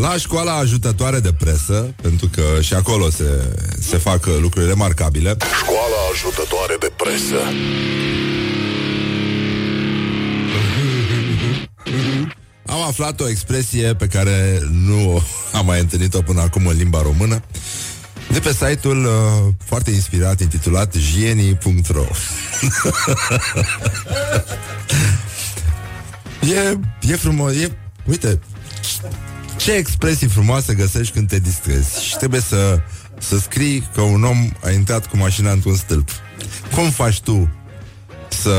[0.00, 5.36] la școala ajutătoare de presă, pentru că și acolo se, se fac lucruri remarcabile.
[5.62, 7.36] Școala ajutătoare de presă.
[12.66, 17.42] Am aflat o expresie pe care nu am mai întâlnit-o până acum în limba română
[18.32, 19.12] de pe site-ul uh,
[19.64, 22.04] foarte inspirat intitulat jienii.ro
[26.40, 27.70] E, e frumos, e,
[28.04, 28.40] uite,
[29.58, 32.80] ce expresii frumoase găsești când te distrezi și trebuie să,
[33.18, 36.08] să scrii că un om a intrat cu mașina într-un stâlp.
[36.74, 37.50] Cum faci tu
[38.28, 38.56] să,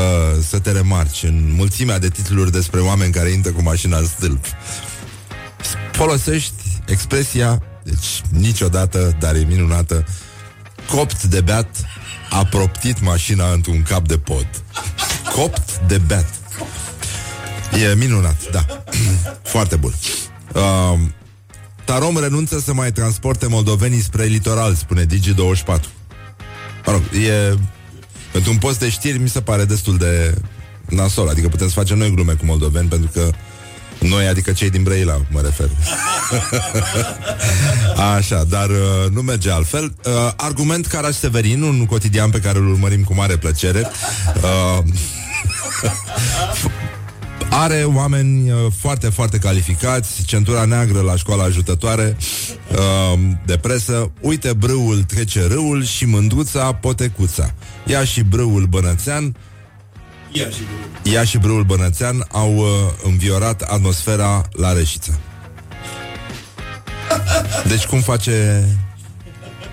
[0.48, 4.44] să te remarci în mulțimea de titluri despre oameni care intră cu mașina în stâlp?
[5.92, 10.06] Folosești expresia, deci niciodată, dar e minunată,
[10.88, 11.76] copt de beat
[12.30, 14.48] a proptit mașina într-un cap de pod.
[15.34, 16.28] Copt de beat.
[17.82, 18.66] E minunat, da.
[19.52, 19.92] Foarte bun.
[20.54, 20.98] Uh,
[21.84, 25.80] Tarom renunță să mai transporte moldovenii spre litoral, spune Digi24.
[26.86, 27.58] Mă rog, e...
[28.32, 30.34] Pentru un post de știri mi se pare destul de
[30.88, 31.28] nasol.
[31.28, 33.30] Adică putem să facem noi glume cu moldoveni, pentru că
[34.00, 35.68] Noi, adică cei din Brăila, mă refer.
[38.16, 39.84] Așa, dar uh, nu merge altfel.
[40.04, 43.90] Uh, argument Caraș Severin, un cotidian pe care îl urmărim cu mare plăcere.
[44.42, 44.84] Uh,
[47.50, 52.16] are oameni uh, foarte, foarte calificați, centura neagră la școala ajutătoare
[52.72, 54.10] uh, de presă.
[54.20, 57.54] Uite, brâul trece râul și mândruța potecuța.
[57.86, 59.36] Ia și brâul bănățean
[60.32, 61.14] Ia și brâul.
[61.16, 62.64] Ea și brâul bănățean au uh,
[63.04, 65.12] înviorat atmosfera la Reșița.
[67.68, 68.68] Deci cum face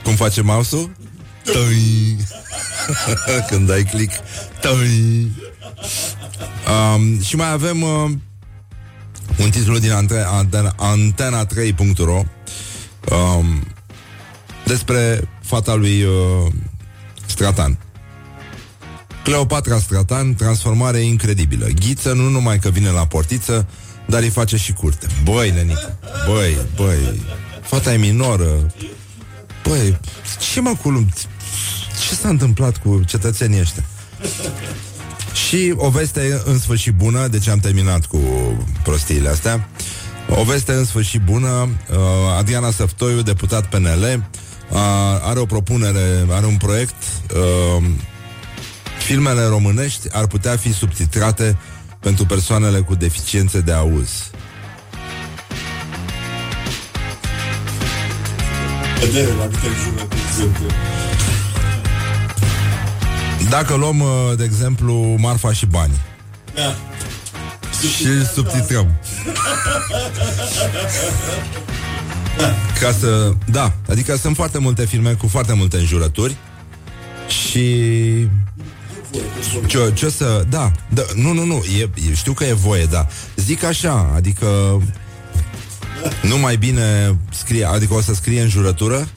[0.04, 0.92] cum face mouse-ul?
[1.44, 2.18] Tăi.
[3.50, 4.14] Când dai click
[4.62, 5.32] Tăi.
[6.96, 8.12] Um, și mai avem uh,
[9.38, 12.24] un titlu din ante- antena, antena3.ro
[13.12, 13.68] um,
[14.66, 16.52] despre fata lui uh,
[17.26, 17.78] Stratan.
[19.24, 21.66] Cleopatra Stratan, transformare incredibilă.
[21.66, 23.68] Ghiță nu numai că vine la portiță,
[24.06, 25.08] dar îi face și curte.
[25.24, 25.98] Băi, nenică,
[26.28, 27.22] băi, băi,
[27.62, 28.74] fata e minoră.
[29.64, 30.00] Băi,
[30.54, 31.10] ce mă culum?
[32.08, 33.84] Ce s-a întâmplat cu cetățenii ăștia?
[35.46, 38.20] Și o veste în sfârșit bună, deci am terminat cu
[38.84, 39.70] prostiile astea.
[40.30, 41.98] O veste în sfârșit bună, uh,
[42.38, 44.04] Adriana Săftoiu, deputat PNL,
[44.70, 44.78] uh,
[45.22, 47.04] are o propunere, are un proiect
[47.36, 47.84] uh,
[49.08, 51.58] Filmele românești ar putea fi subtitrate
[52.00, 54.10] pentru persoanele cu deficiențe de auz.
[59.00, 60.66] Vedere la câte jură, de exemplu.
[63.50, 64.08] Dacă luăm, uh,
[64.38, 66.02] de exemplu, Marfa și Bani
[66.56, 66.76] Da.
[67.80, 68.88] și subtitrăm.
[72.82, 73.34] Ca să...
[73.46, 76.36] Da, adică sunt foarte multe filme cu foarte multe înjurături
[77.28, 77.76] și...
[79.66, 80.44] Ce, ce să...
[80.50, 83.08] Da, da, nu, nu, nu, e, e, știu că e voie, da.
[83.36, 84.46] Zic așa, adică...
[86.22, 89.08] Nu mai bine scrie, adică o să scrie în jurătură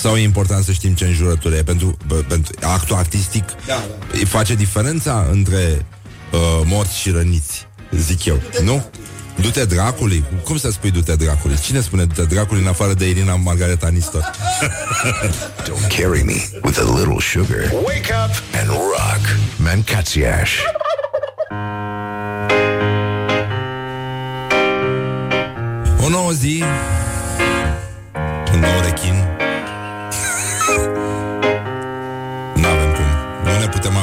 [0.00, 4.24] sau e important să știm ce înjurătură e pentru, bă, pentru actul artistic Da, îi
[4.24, 5.86] face diferența între
[6.32, 8.84] uh, morți și răniți, zic eu, nu?
[9.40, 10.24] Du-te dracului?
[10.44, 11.56] Cum să spui du-te dracului?
[11.60, 14.30] Cine spune du-te dracului în afară de Irina Margareta Nistor?
[15.66, 17.72] Don't carry me with a little sugar.
[17.84, 19.36] Wake up and rock.
[19.56, 20.50] Mancațiaș.
[26.04, 26.62] O nouă zi
[28.52, 29.27] Un nou rechin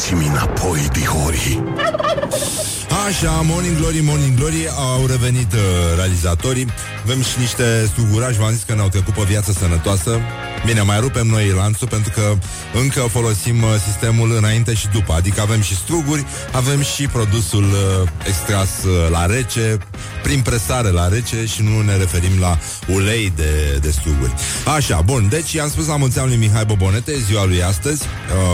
[0.00, 1.62] Dați-mi înapoi, dihorii.
[3.06, 5.60] Așa, Morning Glory, Morning Glory Au revenit uh,
[5.96, 6.66] realizatorii.
[7.02, 10.18] Avem și niște strugurași V-am zis că ne-au trecut pe viață sănătoasă.
[10.66, 12.34] Bine, mai rupem noi lanțul Pentru că
[12.74, 18.08] încă folosim uh, sistemul Înainte și după, adică avem și struguri Avem și produsul uh,
[18.26, 19.78] extras uh, la rece
[20.22, 22.58] Prin presare la rece Și nu ne referim la
[22.94, 24.34] ulei de, de struguri.
[24.76, 28.02] Așa, bun, deci i-am spus la mulți ani lui Mihai Bobonete Ziua lui astăzi.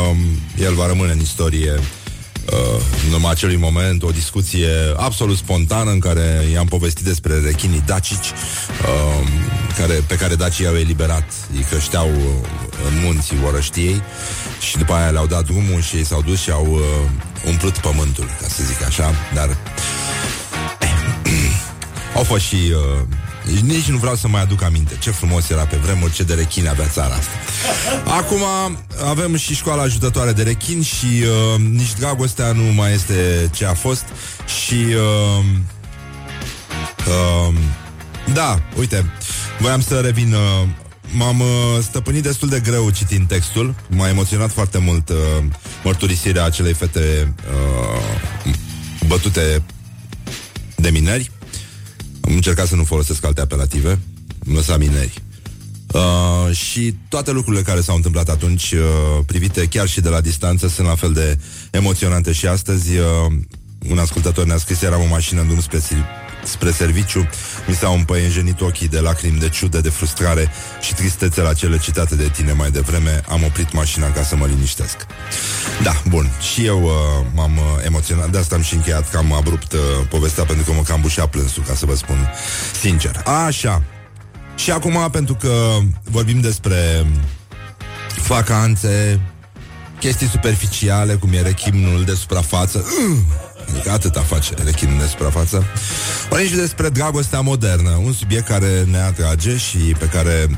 [0.08, 0.16] Um,
[0.58, 5.98] El va rămâne în istorie uh, în urma acelui moment o discuție absolut spontană în
[5.98, 9.28] care i-am povestit despre rechinii dacici uh,
[9.78, 11.24] care, pe care dacii i-au eliberat,
[11.56, 12.22] îi creșteau uh,
[12.86, 14.02] în munții orăștiei
[14.60, 16.80] și după aia le-au dat drumul și ei s-au dus și au uh,
[17.46, 19.56] umplut pământul, ca să zic așa, dar
[22.16, 22.72] au fost și...
[22.72, 23.25] Uh,
[23.62, 24.96] nici nu vreau să mai aduc aminte.
[24.98, 27.34] Ce frumos era pe vremuri, ce de rechine avea țara asta.
[28.04, 28.40] Acum
[29.04, 33.74] avem și școala ajutătoare de rechin Și uh, nici dragostea nu mai este ce a
[33.74, 34.04] fost
[34.66, 35.44] Și uh,
[37.06, 37.54] uh,
[38.32, 39.12] Da, uite
[39.58, 40.68] Voiam să revin uh,
[41.12, 41.46] M-am uh,
[41.82, 43.74] stăpânit destul de greu citind textul.
[43.88, 45.16] M-a emoționat foarte mult uh,
[45.84, 47.34] Mărturisirea acelei fete
[48.44, 48.52] uh,
[49.06, 49.62] Bătute
[50.76, 51.30] de mineri
[52.26, 53.98] am încercat să nu folosesc alte apelative
[54.46, 55.22] Am lăsat mineri.
[55.92, 60.68] Uh, Și toate lucrurile care s-au întâmplat atunci uh, Privite chiar și de la distanță
[60.68, 61.38] Sunt la fel de
[61.70, 63.32] emoționante și astăzi uh,
[63.90, 65.80] Un ascultător ne-a scris Eram în mașină în drum spre,
[66.46, 67.28] spre serviciu
[67.66, 72.14] Mi s-au împăienjenit ochii de lacrimi De ciudă, de frustrare și tristețe La cele citate
[72.14, 73.20] de tine mai devreme.
[73.28, 74.96] Am oprit mașina ca să mă liniștesc.
[75.82, 76.90] Da, bun, și eu uh,
[77.34, 78.30] m-am uh, emoționat.
[78.30, 81.62] De asta am și încheiat cam abrupt uh, povestea Pentru că mă cam bușea plânsul,
[81.66, 82.30] ca să vă spun
[82.80, 83.22] sincer.
[83.46, 83.82] Așa.
[84.54, 87.06] Și acum, pentru că vorbim despre
[88.26, 89.20] Vacanțe
[89.98, 92.84] Chestii superficiale Cum e rechimnul de suprafață
[93.70, 95.64] Adică atâta face rechinul de suprafață.
[96.28, 100.48] Vorbim și despre dragostea modernă, un subiect care ne atrage și pe care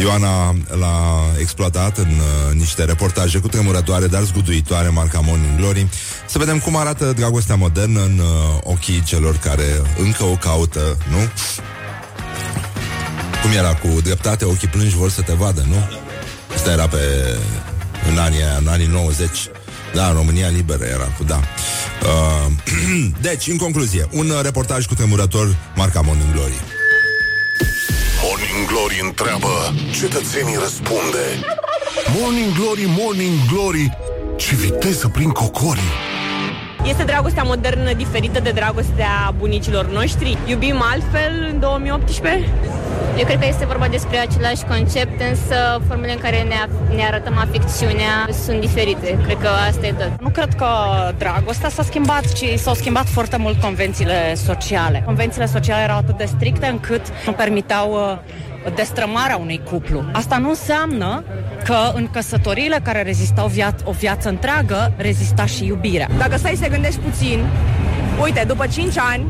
[0.00, 5.88] Ioana l-a exploatat în uh, niște reportaje cu tremurătoare, dar zguduitoare, marca Morning Glory.
[6.28, 11.18] Să vedem cum arată dragostea modernă în uh, ochii celor care încă o caută, nu?
[13.42, 15.88] Cum era cu dreptate, ochii plângi vor să te vadă, nu?
[16.54, 16.98] Asta era pe
[18.10, 19.28] în anii, în anii 90.
[19.94, 21.40] Da, în România liberă era cu da.
[22.02, 22.52] Uh,
[23.28, 26.60] deci, în concluzie, un reportaj cu tremurător marca Morning Glory.
[28.22, 31.24] Morning Glory întreabă, cetățenii răspunde.
[32.20, 33.96] Morning Glory, Morning Glory,
[34.36, 36.07] ce viteză prin cocorii.
[36.84, 40.38] Este dragostea modernă diferită de dragostea bunicilor noștri?
[40.46, 42.48] Iubim altfel în 2018?
[43.18, 46.54] Eu cred că este vorba despre același concept, însă formele în care ne,
[46.94, 49.18] ne arătăm afecțiunea sunt diferite.
[49.24, 50.12] Cred că asta e tot.
[50.20, 50.66] Nu cred că
[51.18, 55.02] dragostea s-a schimbat, ci s-au schimbat foarte mult convențiile sociale.
[55.04, 58.18] Convențiile sociale erau atât de stricte încât nu permiteau uh,
[58.74, 60.04] destrămarea unui cuplu.
[60.12, 61.24] Asta nu înseamnă
[61.64, 66.08] că în căsătoriile care rezistau via- o viață întreagă, rezista și iubirea.
[66.18, 67.44] Dacă stai să te gândești puțin,
[68.22, 69.24] uite, după 5 ani,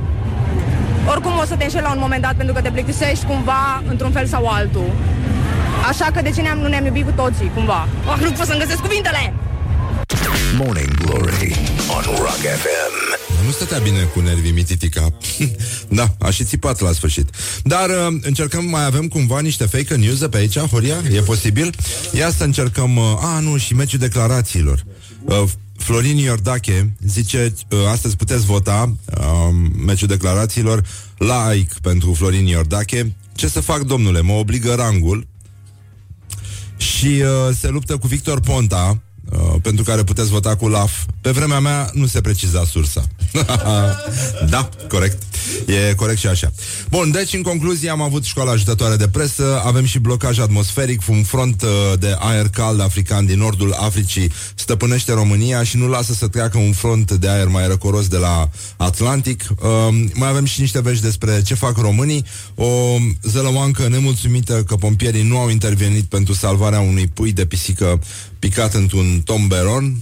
[1.10, 4.10] oricum o să te înșeli la un moment dat pentru că te plictisești cumva într-un
[4.10, 4.90] fel sau altul.
[5.88, 7.88] Așa că de ce ne-am, nu ne-am iubit cu toții, cumva?
[8.08, 9.32] Oh, nu pot să-mi găsesc cuvintele!
[10.56, 11.56] Morning Glory
[11.96, 13.17] on Rock FM.
[13.48, 15.12] Nu stătea bine cu nervii mititica.
[15.98, 17.30] da, a și țipat la sfârșit.
[17.62, 20.96] Dar uh, încercăm, mai avem cumva niște fake news pe aici, Horia?
[21.12, 21.74] E posibil?
[22.12, 22.96] Ia să încercăm...
[22.96, 24.84] Uh, a, nu, și meciul declarațiilor.
[25.24, 25.42] Uh,
[25.76, 29.24] Florin Iordache zice, uh, astăzi puteți vota uh,
[29.84, 30.84] meciul declarațiilor,
[31.18, 33.16] like pentru Florin Iordache.
[33.34, 34.20] Ce să fac, domnule?
[34.20, 35.26] Mă obligă rangul
[36.76, 39.07] și uh, se luptă cu Victor Ponta, uh,
[39.62, 40.92] pentru care puteți vota cu LAF.
[41.20, 43.04] Pe vremea mea nu se preciza sursa.
[44.50, 45.22] da, corect.
[45.66, 46.52] E corect și așa.
[46.90, 51.22] Bun, deci în concluzie am avut școala ajutătoare de presă, avem și blocaj atmosferic, un
[51.22, 56.28] front uh, de aer cald african din nordul Africii stăpânește România și nu lasă să
[56.28, 59.44] treacă un front de aer mai răcoros de la Atlantic.
[59.50, 59.68] Uh,
[60.14, 62.24] mai avem și niște vești despre ce fac românii.
[62.54, 68.00] O zălămancă nemulțumită că pompierii nu au intervenit pentru salvarea unui pui de pisică
[68.38, 69.96] picat într-un tomberon.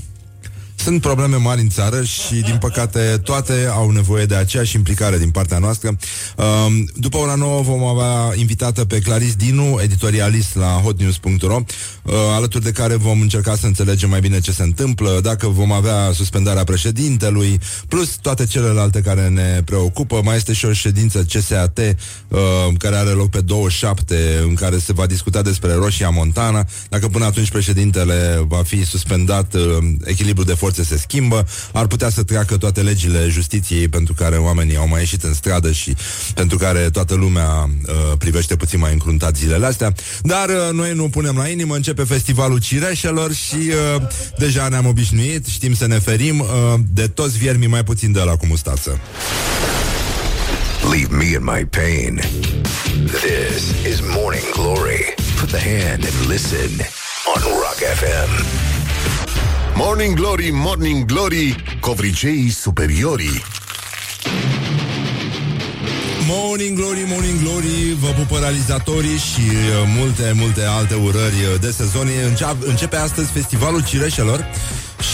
[0.87, 5.31] Sunt probleme mari în țară și, din păcate, toate au nevoie de aceeași implicare din
[5.31, 5.97] partea noastră.
[6.37, 11.65] Um, după ora nouă vom avea invitată pe Claris Dinu, editorialist la hotnews.ro,
[12.03, 15.73] uh, alături de care vom încerca să înțelegem mai bine ce se întâmplă, dacă vom
[15.73, 20.21] avea suspendarea președintelui, plus toate celelalte care ne preocupă.
[20.25, 22.39] Mai este și o ședință CSAT uh,
[22.79, 26.67] care are loc pe 27, în care se va discuta despre Roșia Montana.
[26.89, 29.63] Dacă până atunci președintele va fi suspendat, uh,
[30.05, 34.77] echilibrul de forțe se schimbă, ar putea să treacă toate legile justiției pentru care oamenii
[34.77, 35.97] au mai ieșit în stradă și
[36.35, 39.95] pentru care toată lumea uh, privește puțin mai încruntat zilele astea.
[40.23, 44.03] Dar uh, noi nu punem la inimă, începe festivalul cireșelor și uh,
[44.39, 46.47] deja ne-am obișnuit, știm să ne ferim uh,
[46.89, 49.01] de toți viermii mai puțin de la cu mustață.
[50.91, 52.21] Leave me in my pain.
[53.07, 55.15] This is Morning Glory.
[55.41, 56.71] Put the hand and listen
[57.35, 58.76] on Rock FM.
[59.79, 63.43] Morning Glory, Morning Glory, covriceii superiorii.
[66.27, 71.71] Morning Glory, Morning Glory, vă pupă realizatorii și uh, multe, multe alte urări uh, de
[71.71, 72.09] sezon.
[72.29, 74.47] Încep, începe astăzi festivalul cireșelor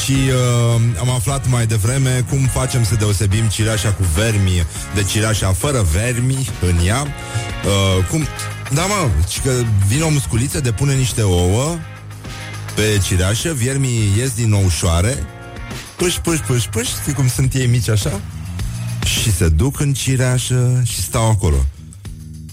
[0.02, 5.52] și uh, am aflat mai devreme cum facem să deosebim cireașa cu vermi de cireașa
[5.52, 7.02] fără vermi în ea.
[7.02, 8.26] Uh, cum...
[8.72, 9.50] Da, mă, și că
[9.86, 11.78] vine o musculiță, depune niște ouă
[12.74, 15.26] pe cireașă, viermii ies din nou ușoare,
[15.96, 18.20] pâș, pâș, pâș, pâș, știi cum sunt ei mici așa?
[19.04, 21.66] Și se duc în cireașă și stau acolo.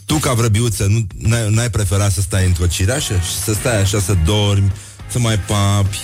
[0.05, 3.99] Tu, ca vrăbiuță, nu, n-ai, n-ai preferat să stai într-o cireașă și să stai așa,
[3.99, 4.71] să dormi,
[5.07, 5.97] să mai papi?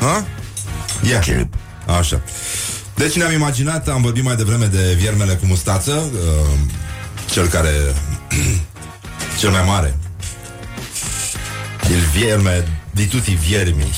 [0.00, 0.26] Ha?
[1.08, 1.48] Ia.
[1.98, 2.22] Așa.
[2.94, 6.58] Deci ne-am imaginat, am vorbit mai devreme de viermele cu mustață, uh,
[7.30, 7.70] cel care...
[9.40, 9.96] cel mai mare.
[11.90, 13.94] Il vierme di tutti viermi.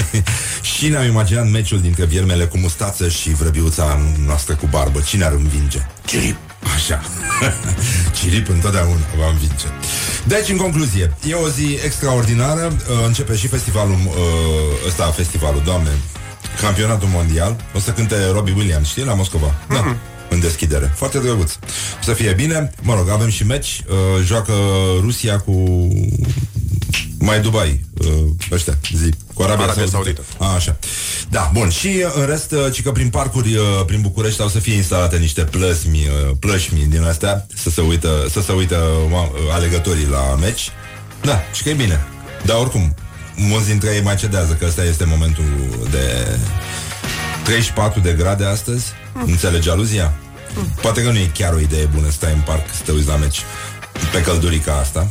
[0.76, 5.00] și ne-am imaginat meciul dintre viermele cu mustață și vrăbiuța noastră cu barbă.
[5.00, 5.86] Cine ar învinge?
[6.04, 6.36] Cirip.
[6.74, 7.00] Așa.
[8.18, 9.66] Cirip întotdeauna va învinge.
[10.26, 12.76] Deci, în concluzie, e o zi extraordinară.
[12.76, 15.90] Uh, începe și festivalul uh, ăsta, festivalul, doamne,
[16.60, 17.56] campionatul mondial.
[17.74, 19.54] O să cânte Robbie Williams, știi, la Moscova.
[19.54, 19.68] Mm-hmm.
[19.68, 19.96] Da
[20.30, 20.92] în deschidere.
[20.94, 21.52] Foarte drăguț.
[22.02, 22.70] Să fie bine.
[22.82, 23.82] Mă rog, avem și meci.
[23.88, 24.52] Uh, joacă
[25.00, 25.88] Rusia cu
[27.22, 28.08] mai Dubai, uh,
[28.50, 30.22] ăștia, zi, cu Arabia, Arabia Saudită.
[30.28, 30.44] Saudită.
[30.44, 30.76] A, așa.
[31.28, 31.68] Da, bun.
[31.68, 34.74] Și uh, în rest, uh, ci că prin parcuri, uh, prin București, au să fie
[34.74, 39.18] instalate niște plăsmi, uh, plășmi din astea, să se uită, să se uită uh,
[39.52, 40.70] alegătorii la meci.
[41.22, 42.00] Da, și că e bine.
[42.44, 42.94] Dar oricum,
[43.36, 45.44] mulți dintre ei mai cedează, că ăsta este momentul
[45.90, 46.38] de
[47.44, 48.86] 34 de grade astăzi.
[49.26, 50.12] Înțelegi aluzia?
[50.82, 53.08] Poate că nu e chiar o idee bună să stai în parc, să te uiți
[53.08, 53.40] la meci
[54.12, 55.10] pe căldurica asta.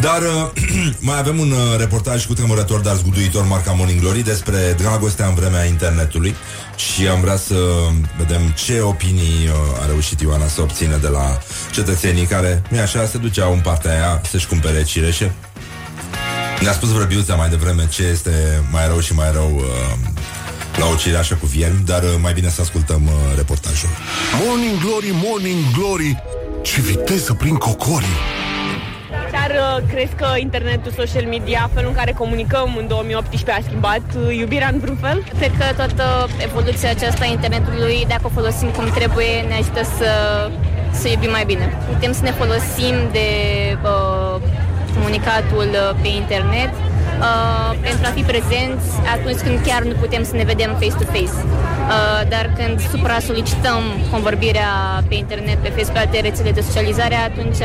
[0.00, 0.50] Dar uh,
[1.08, 5.34] mai avem un uh, reportaj cu tremurător, dar zguduitor, marca Morning Glory, despre dragostea în
[5.34, 6.34] vremea internetului
[6.76, 7.54] și am vrea să
[8.18, 11.38] vedem ce opinii uh, a reușit Ioana să obțină de la
[11.72, 15.32] cetățenii care, nu așa, se duceau în partea aia să-și cumpere cireșe.
[16.60, 19.96] Ne-a spus vrăbiuța mai devreme ce este mai rău și mai rău uh,
[20.78, 23.88] la o cireașă cu viermi, dar uh, mai bine să ascultăm uh, reportajul.
[24.44, 26.22] Morning Glory, Morning Glory
[26.62, 28.18] Ce viteză prin cocorii
[29.32, 34.02] Chiar uh, crezi că internetul, social media, felul în care comunicăm în 2018 a schimbat
[34.16, 35.24] uh, iubirea în vreun fel?
[35.38, 36.04] Cred că toată
[36.42, 40.10] evoluția aceasta a internetului, dacă o folosim cum trebuie, ne ajută să,
[40.92, 41.66] să iubim mai bine.
[41.92, 43.28] Putem să ne folosim de
[43.82, 44.40] uh,
[44.94, 46.72] comunicatul uh, pe internet
[47.18, 51.38] uh, pentru a fi prezenți atunci când chiar nu putem să ne vedem face-to-face.
[51.44, 54.70] Uh, dar când supra-solicităm convorbirea
[55.08, 57.60] pe internet, pe Facebook, pe alte rețele de socializare, atunci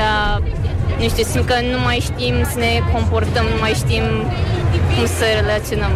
[1.00, 4.04] nu știu, simt că nu mai știm să ne comportăm, nu mai știm
[4.96, 5.92] cum să relaționăm.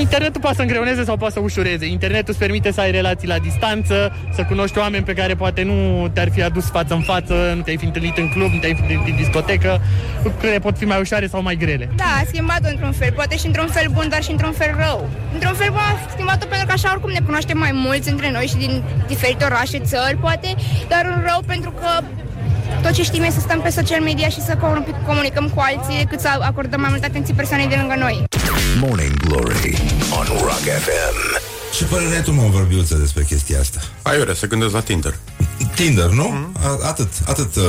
[0.00, 1.86] Internetul poate să îngreuneze sau poate să ușureze.
[1.86, 6.08] Internetul îți permite să ai relații la distanță, să cunoști oameni pe care poate nu
[6.12, 8.80] te-ar fi adus față în față, nu te-ai fi întâlnit în club, nu te-ai fi
[8.80, 9.80] întâlnit în discotecă.
[10.22, 11.88] Lucrurile pot fi mai ușoare sau mai grele.
[11.96, 15.08] Da, a schimbat-o într-un fel, poate și într-un fel bun, dar și într-un fel rău.
[15.32, 18.46] Într-un fel bun a schimbat-o pentru că așa oricum ne cunoaștem mai mulți între noi
[18.46, 20.54] și din diferite orașe, țări, poate,
[20.88, 21.88] dar un rău pentru că
[22.84, 25.98] tot ce știm e să stăm pe social media și să comun- comunicăm cu alții
[26.04, 28.24] decât să acordăm mai multă atenție persoanei de lângă noi.
[28.80, 29.82] Morning Glory
[30.18, 31.16] on Rock FM.
[31.76, 33.80] Ce părere ai tu, mă, vorbiuță despre chestia asta?
[34.02, 35.14] Aiurea, să gândesc la Tinder.
[35.76, 36.50] Tinder, nu?
[36.62, 37.62] A- Atât, atât uh,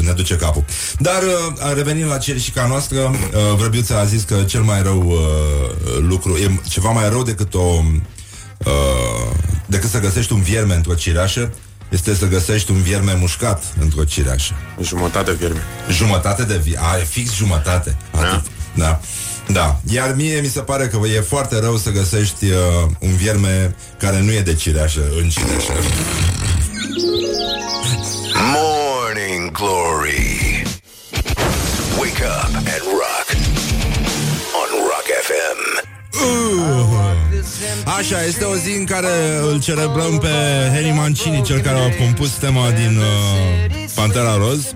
[0.00, 0.64] ne duce capul.
[0.98, 5.18] Dar uh, revenind la cerișica noastră, uh, Vrăbiuța a zis că cel mai rău uh,
[6.00, 7.82] lucru, e ceva mai rău decât o
[8.58, 9.32] uh,
[9.66, 11.52] decât să găsești un vierme într-o cireașă,
[11.88, 14.52] este să găsești un vierme mușcat într-o cireașă.
[14.82, 15.62] Jumătate vierme.
[15.90, 17.96] Jumătate de vi- A, e fix jumătate.
[18.10, 18.42] Atât.
[18.74, 19.00] Da.
[19.48, 19.80] Da.
[19.90, 22.56] Iar mie mi se pare că e foarte rău să găsești uh,
[22.98, 25.72] un vierme care nu e de cireașă în cireașă.
[28.54, 30.62] Morning Glory.
[31.98, 33.26] Wake up and rock
[34.60, 35.60] on Rock FM.
[37.98, 39.08] Așa, este o zi în care
[39.50, 40.28] îl celebrăm pe
[40.72, 44.74] Henry Mancini, cel care a compus tema din uh, Pantera Roz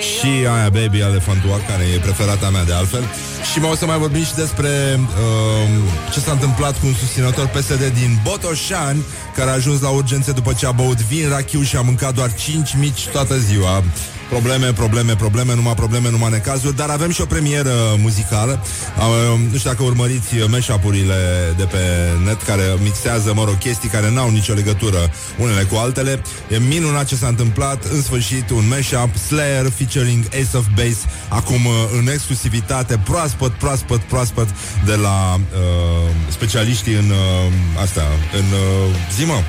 [0.00, 3.04] și aia Baby Elephant Walk, care e preferata mea de altfel.
[3.52, 7.46] Și mai o să mai vorbim și despre uh, ce s-a întâmplat cu un susținător
[7.46, 9.04] PSD din Botoșani,
[9.34, 12.34] care a ajuns la urgențe după ce a băut vin, rachiu și a mâncat doar
[12.34, 13.82] 5 mici toată ziua.
[14.28, 18.62] Probleme, probleme, probleme, numai probleme, numai necazuri, dar avem și o premieră muzicală.
[18.98, 21.14] Uh, nu știu dacă urmăriți mashup-urile
[21.56, 21.78] de pe
[22.24, 26.22] net care mixează, mă rog, chestii care n-au nicio legătură unele cu altele.
[26.50, 27.84] E minunat ce s-a întâmplat.
[27.84, 34.00] În sfârșit, un mashup Slayer featuring Ace of Base, acum uh, în exclusivitate, proaspăt, proaspăt,
[34.00, 34.48] proaspăt
[34.84, 37.52] de la uh, specialiștii în uh,
[37.82, 38.02] asta,
[38.32, 39.42] în uh, zi, mă,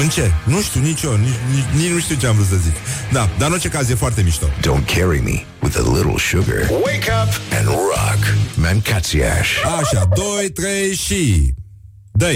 [0.00, 0.30] în ce?
[0.44, 2.74] Nu știu, nici eu, nici, nici, nici nu știu ce am vrut să zic.
[3.12, 4.46] Da, dar în orice caz e foarte mișto.
[4.46, 6.68] Don't carry me with a little sugar.
[6.70, 8.20] Wake up and rock.
[8.54, 9.48] Mancațiaș.
[9.80, 11.54] Așa, 2, 3 și...
[12.12, 12.26] dă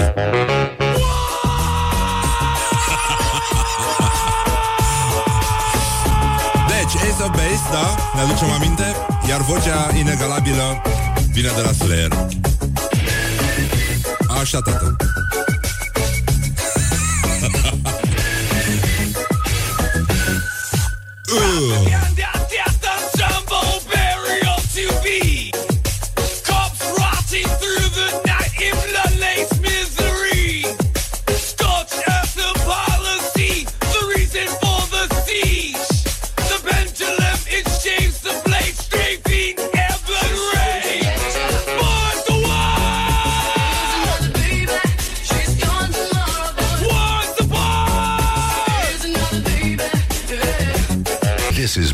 [6.69, 8.85] Deci, Ace of Base, da, ne aducem aminte,
[9.29, 10.83] iar vocea inegalabilă
[11.33, 12.27] vine de la Slayer.
[14.41, 14.97] Așa, tată.
[21.33, 22.02] This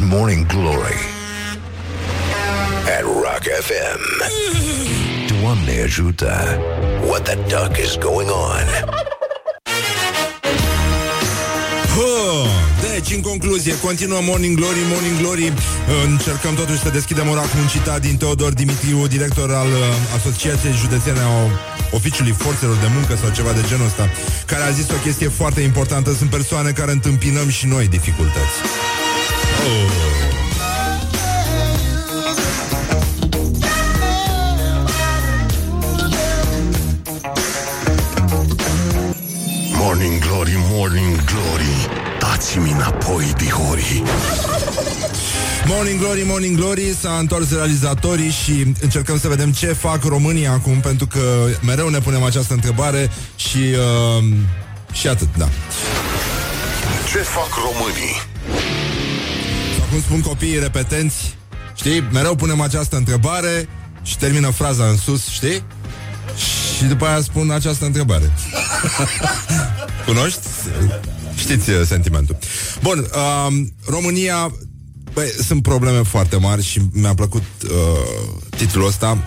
[0.09, 1.01] Morning Glory
[2.97, 4.01] at Rock FM.
[5.41, 6.59] Doamne ajută.
[7.07, 8.67] What the duck is going on?
[11.97, 12.47] Huh.
[12.91, 15.53] Deci, în concluzie, continuă Morning Glory, Morning Glory.
[16.05, 20.73] Încercăm totuși să deschidem ora cu un citat din Teodor Dimitriu, director al uh, Asociației
[20.73, 21.31] Județene a
[21.91, 24.11] Oficiului Forțelor de Muncă sau ceva de genul ăsta,
[24.47, 26.15] care a zis o chestie foarte importantă.
[26.15, 28.78] Sunt persoane care întâmpinăm și noi dificultăți.
[29.61, 29.89] Oh.
[39.75, 41.89] Morning Glory, Morning Glory
[42.19, 44.03] Dați-mi înapoi, dihori
[45.67, 50.81] Morning Glory, Morning Glory S-a întors realizatorii și încercăm să vedem ce fac România acum
[50.81, 53.59] Pentru că mereu ne punem această întrebare Și,
[54.19, 54.25] uh,
[54.93, 55.49] și atât, da
[57.11, 58.28] Ce fac românii?
[59.99, 61.37] Sau cum spun copiii repetenți
[61.75, 63.69] Știi, mereu punem această întrebare
[64.03, 65.63] Și termină fraza în sus, știi?
[66.77, 68.33] Și după aia spun această întrebare
[70.07, 70.41] Cunoști?
[71.35, 72.37] Știți uh, sentimentul.
[72.83, 74.53] Bun, uh, România
[75.13, 77.71] Băi, sunt probleme foarte mari și mi-a plăcut uh,
[78.57, 79.19] titlul ăsta.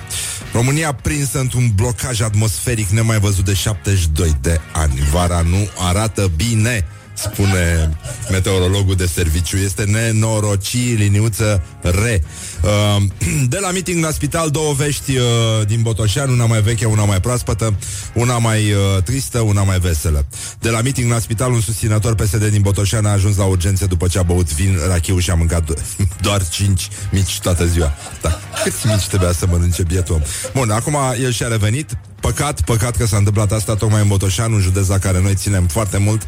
[0.53, 4.99] România prinsă într-un blocaj atmosferic nemai văzut de 72 de ani.
[5.11, 7.97] Vara nu arată bine spune
[8.29, 9.57] meteorologul de serviciu.
[9.57, 12.23] Este nenoroci, liniuță, re.
[12.63, 13.03] Uh,
[13.53, 15.23] de la meeting la spital, două vești uh,
[15.67, 17.75] din Botoșan, una mai veche, una mai proaspătă,
[18.13, 20.25] una mai uh, tristă, una mai veselă.
[20.59, 24.07] De la meeting la spital, un susținător PSD din Botoșan a ajuns la urgențe după
[24.07, 25.63] ce a băut vin, rachiu și a mâncat
[26.21, 27.93] doar cinci mici toată ziua.
[28.21, 28.39] Da.
[28.63, 30.21] Câți mici trebuia să mănânce bietul om?
[30.53, 34.59] Bun, acum el și-a revenit, Păcat, păcat că s-a întâmplat asta tocmai în Botoșan, un
[34.59, 36.27] județ la care noi ținem foarte mult.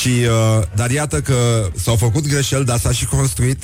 [0.00, 3.62] Și, uh, dar iată că s-au făcut greșeli, dar s-a și construit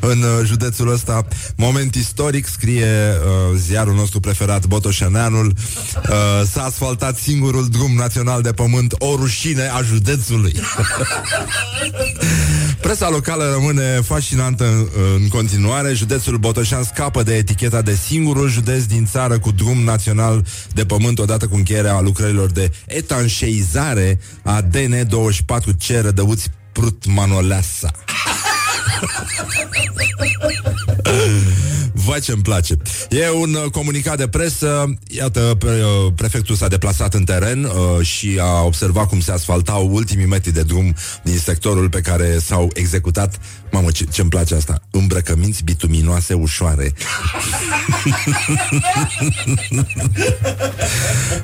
[0.00, 1.26] în uh, județul ăsta.
[1.56, 5.46] Moment istoric, scrie uh, ziarul nostru preferat, Botoșaneanul.
[5.46, 6.12] Uh,
[6.52, 10.52] s-a asfaltat singurul drum național de pământ, o rușine a județului.
[12.80, 15.92] Presa locală rămâne fascinantă în, în continuare.
[15.92, 21.15] Județul Botoșan scapă de eticheta de singurul județ din țară cu drum național de pământ
[21.16, 27.90] Pământ odată cu încheierea lucrărilor de etanșeizare a DN24C Rădăuți Prut Manoleasa.
[32.06, 32.76] Vai ce-mi place.
[33.10, 34.94] E un uh, comunicat de presă.
[35.08, 39.88] Iată, pre, uh, prefectul s-a deplasat în teren uh, și a observat cum se asfaltau
[39.92, 43.38] ultimii metri de drum din sectorul pe care s-au executat.
[43.70, 44.82] Mamă, ce, ce-mi place asta.
[44.90, 46.92] Îmbrăcăminți bituminoase ușoare.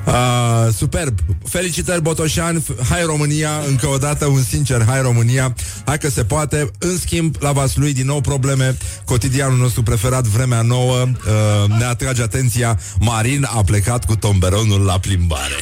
[0.05, 1.19] uh, superb.
[1.45, 2.63] Felicitări, Botoșan.
[2.89, 5.55] Hai România, încă o dată un sincer hai România.
[5.85, 6.71] Hai că se poate.
[6.77, 8.77] În schimb, la Vaslui din nou probleme.
[9.05, 12.79] Cotidianul nostru preferat, vremea nouă, uh, ne atrage atenția.
[12.99, 15.55] Marin a plecat cu tomberonul la plimbare.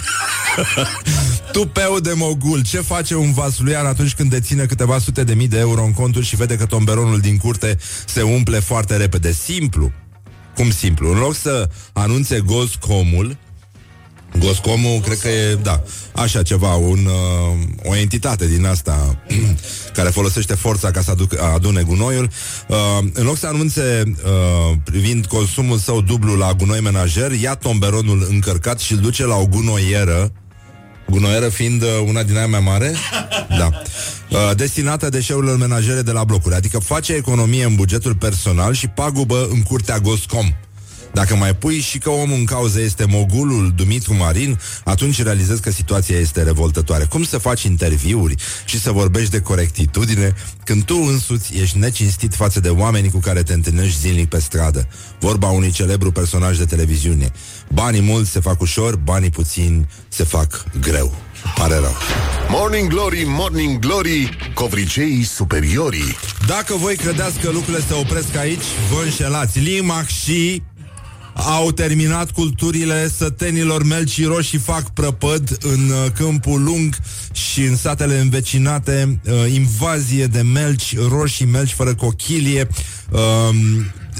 [1.51, 2.63] Tupeu de mogul.
[2.63, 6.25] Ce face un vasluian atunci când deține câteva sute de mii de euro în conturi
[6.25, 9.31] și vede că tomberonul din curte se umple foarte repede?
[9.31, 9.91] Simplu.
[10.55, 11.11] Cum simplu?
[11.11, 13.37] În loc să anunțe Goscomul,
[14.39, 15.83] Goscomul, cred că e, da,
[16.15, 19.17] așa ceva, un, uh, o entitate din asta
[20.01, 22.29] care folosește forța ca să aduc, adune gunoiul.
[22.67, 22.77] Uh,
[23.13, 28.79] în loc să anunțe uh, privind consumul său dublu la gunoi menajer, ia tomberonul încărcat
[28.79, 30.31] și îl duce la o gunoieră.
[31.09, 32.93] Gunoieră fiind uh, una din aia mai mare?
[33.57, 33.69] Da.
[34.29, 39.47] Uh, Destinată deșeurilor menajere de la blocuri Adică face economie în bugetul personal Și pagubă
[39.51, 40.53] în curtea Goscom
[41.13, 45.71] dacă mai pui și că omul în cauză este mogulul Dumitru Marin, atunci realizezi că
[45.71, 47.03] situația este revoltătoare.
[47.03, 48.35] Cum să faci interviuri
[48.65, 53.43] și să vorbești de corectitudine când tu însuți ești necinstit față de oamenii cu care
[53.43, 54.87] te întâlnești zilnic pe stradă?
[55.19, 57.31] Vorba unui celebru personaj de televiziune.
[57.67, 61.15] Banii mulți se fac ușor, banii puțini se fac greu.
[61.55, 61.95] Pare rău.
[62.49, 66.17] Morning Glory, Morning Glory, covriceii superiorii.
[66.47, 69.59] Dacă voi credeți că lucrurile se opresc aici, vă înșelați.
[69.59, 70.61] Limac și
[71.33, 76.95] au terminat culturile sătenilor melci roșii fac prăpăd în uh, câmpul lung
[77.31, 82.67] și în satele învecinate, uh, invazie de melci roșii, melci fără cochilie,
[83.11, 83.55] uh,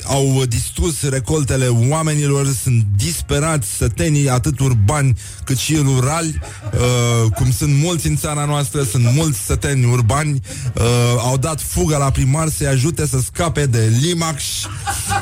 [0.05, 6.39] au distrus recoltele oamenilor, sunt disperați sătenii, atât urbani cât și rurali,
[6.73, 10.41] uh, cum sunt mulți în țara noastră, sunt mulți săteni urbani,
[10.75, 10.83] uh,
[11.17, 14.43] au dat fuga la primar să-i ajute să scape de Limax.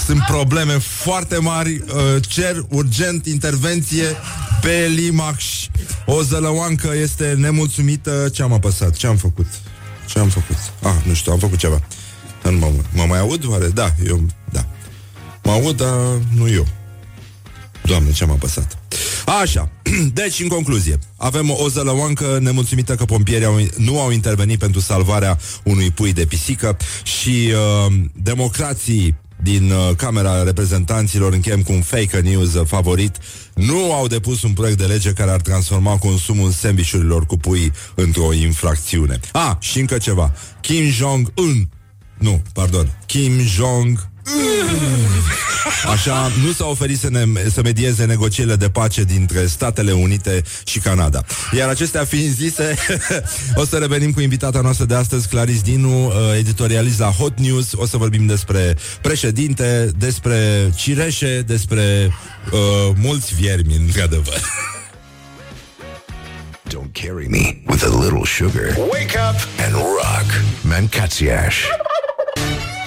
[0.05, 4.05] Sunt probleme foarte mari, uh, cer urgent intervenție
[4.61, 5.43] pe Limax.
[6.05, 8.29] O zălăoancă este nemulțumită.
[8.33, 8.95] Ce am apăsat?
[8.95, 9.47] Ce am făcut?
[10.07, 10.57] Ce am făcut?
[10.81, 11.81] Ah, nu știu, am făcut ceva.
[12.43, 13.67] Nu mă, mă mai aud oare?
[13.67, 14.38] Da, eu, da.
[15.49, 16.67] Mă aud, dar nu eu.
[17.83, 18.77] Doamne, ce am apăsat.
[19.41, 19.71] Așa,
[20.13, 25.37] deci, în concluzie, avem o zălăoancă nemulțumită că pompierii au, nu au intervenit pentru salvarea
[25.63, 32.19] unui pui de pisică și uh, democrații din uh, Camera Reprezentanților, încheiem cu un fake
[32.19, 33.17] news favorit,
[33.53, 38.33] nu au depus un proiect de lege care ar transforma consumul sandvișurilor cu pui într-o
[38.33, 39.19] infracțiune.
[39.31, 40.33] A, și încă ceva.
[40.61, 41.69] Kim Jong-un
[42.19, 44.09] nu, pardon, Kim Jong
[45.91, 47.23] Așa, nu s-a oferit să, ne,
[47.53, 51.23] să medieze negocierile de pace dintre Statele Unite și Canada.
[51.51, 52.75] Iar acestea fiind zise,
[53.61, 57.71] o să revenim cu invitata noastră de astăzi, Claris Dinu, uh, editorialist la Hot News.
[57.75, 62.13] O să vorbim despre președinte, despre cireșe, despre
[62.51, 64.39] uh, mulți viermi, în adevăr.
[66.69, 68.77] Don't carry me with a little sugar.
[68.91, 70.27] Wake up and rock.
[70.61, 71.63] Mancațiaș.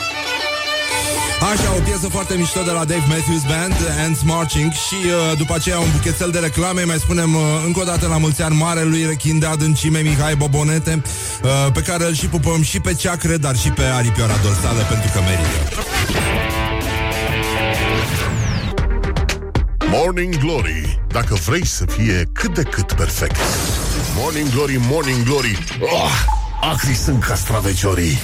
[1.51, 3.75] Așa, o piesă foarte mișto de la Dave Matthews Band,
[4.05, 7.85] Ants Marching și uh, după aceea un buchețel de reclame, mai spunem uh, încă o
[7.85, 11.03] dată la mulți ani mare lui rechin de adâncime Mihai Bobonete,
[11.43, 15.11] uh, pe care îl și pupăm și pe ceacre, dar și pe aripioara dorsală, pentru
[15.15, 15.83] că merită.
[19.91, 23.37] Morning Glory, dacă vrei să fie cât de cât perfect.
[24.17, 28.19] Morning Glory, Morning Glory, oh, acri sunt castraveciorii.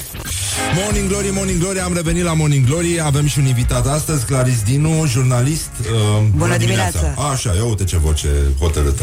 [0.74, 4.62] Morning Glory, Morning Glory, am revenit la Morning Glory Avem și un invitat astăzi, Claris
[4.62, 6.98] Dinu, jurnalist uh, Bună, bună dimineața.
[6.98, 8.28] dimineața Așa, ia uite ce voce
[8.58, 9.02] hotărâtă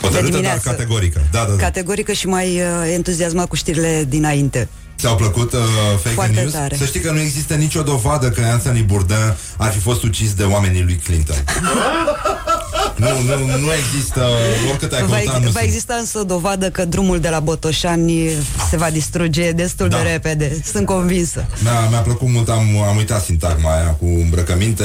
[0.00, 1.62] Hotărâtă, dar categorică da, da, da.
[1.62, 4.68] Categorică și mai uh, entuziasmat cu știrile dinainte
[4.98, 5.58] Ți-au plăcut uh,
[6.02, 6.52] fake Foarte news?
[6.52, 6.76] Tare.
[6.76, 10.42] Să știi că nu există nicio dovadă că Anthony Bourdain ar fi fost ucis de
[10.42, 11.36] oamenii lui Clinton.
[12.96, 14.26] nu, nu, nu există,
[14.68, 15.62] oricât ai va, căuta, nu va sunt.
[15.62, 18.30] exista însă o dovadă că drumul de la Botoșani
[18.70, 19.96] se va distruge destul Da.
[19.96, 20.60] de repede.
[20.72, 21.46] Sunt convinsă.
[21.62, 24.84] Mi-a, mi-a plăcut mult, am, am uitat sintagma aia cu îmbrăcăminte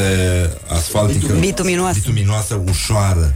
[0.68, 1.34] asfaltică.
[1.34, 1.98] Bituminoasă.
[2.00, 3.36] Bituminoasă, ușoară.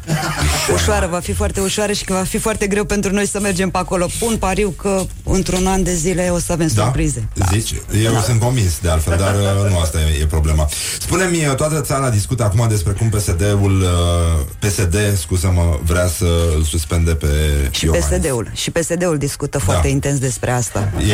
[0.73, 3.69] Ușoară, va fi foarte ușoară și că va fi foarte greu pentru noi să mergem
[3.69, 4.07] pe acolo.
[4.19, 7.28] Pun pariu că într-un an de zile o să avem surprize.
[7.34, 7.45] Da?
[7.51, 7.73] Zici?
[8.03, 10.69] Eu sunt convins de altfel, dar uh, nu asta e, e problema.
[10.99, 16.63] Spune-mi, uh, toată țara discută acum despre cum PSD-ul, uh, PSD, scuză-mă, vrea să îl
[16.63, 17.28] suspende pe
[17.72, 18.07] Și Iohannis.
[18.07, 18.51] PSD-ul.
[18.53, 20.91] Și PSD-ul discută foarte intens despre asta.
[20.99, 21.13] E,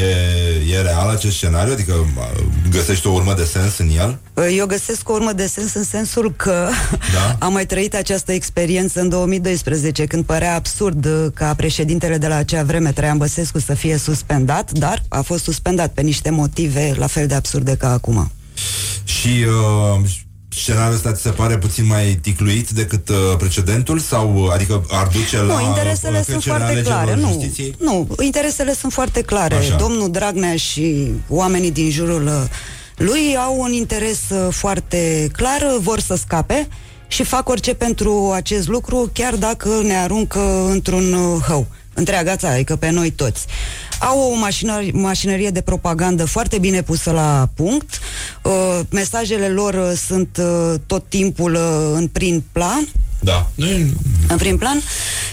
[0.00, 1.72] e, e real acest scenariu?
[1.72, 4.18] Adică uh, găsești o urmă de sens în el?
[4.56, 6.68] Eu găsesc o urmă de sens în sensul că
[7.14, 7.36] Da.
[7.46, 12.34] am mai trăit această experiență în 2012, când părea absurd uh, ca președintele de la
[12.36, 17.06] acea vreme, Traian Băsescu, să fie suspendat, dar a fost suspendat pe niște motive la
[17.06, 18.30] fel de absurde ca acum.
[19.04, 20.08] Și uh,
[20.54, 23.98] scenariul ăsta ți se pare puțin mai ticluit decât uh, precedentul?
[23.98, 27.20] Sau, uh, adică ar duce la Nu, interesele uh, sunt trecerea foarte legilor clare.
[27.20, 27.74] Nu, justiției?
[27.78, 29.54] nu, interesele sunt foarte clare.
[29.54, 29.76] Așa.
[29.76, 32.32] Domnul Dragnea și oamenii din jurul uh,
[32.96, 36.68] lui au un interes uh, foarte clar, uh, vor să scape
[37.08, 41.66] și fac orice pentru acest lucru, chiar dacă ne aruncă într-un uh, hău.
[41.94, 43.46] Întreaga țară, adică pe noi toți.
[44.00, 47.98] Au o mașină, mașinărie de propagandă foarte bine pusă la punct.
[48.42, 52.88] Uh, mesajele lor uh, sunt uh, tot timpul uh, în prim plan
[53.20, 53.50] Da.
[53.54, 53.92] Nu e-
[54.28, 54.80] în prim plan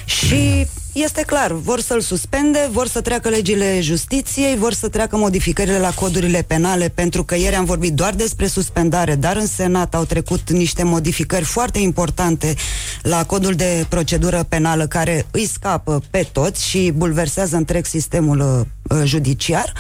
[0.06, 5.80] și este clar, vor să-l suspende, vor să treacă legile justiției, vor să treacă modificările
[5.80, 10.04] la codurile penale, pentru că ieri am vorbit doar despre suspendare, dar în Senat au
[10.04, 12.56] trecut niște modificări foarte importante
[13.02, 19.02] la codul de procedură penală care îi scapă pe toți și bulversează întreg sistemul uh,
[19.04, 19.74] judiciar.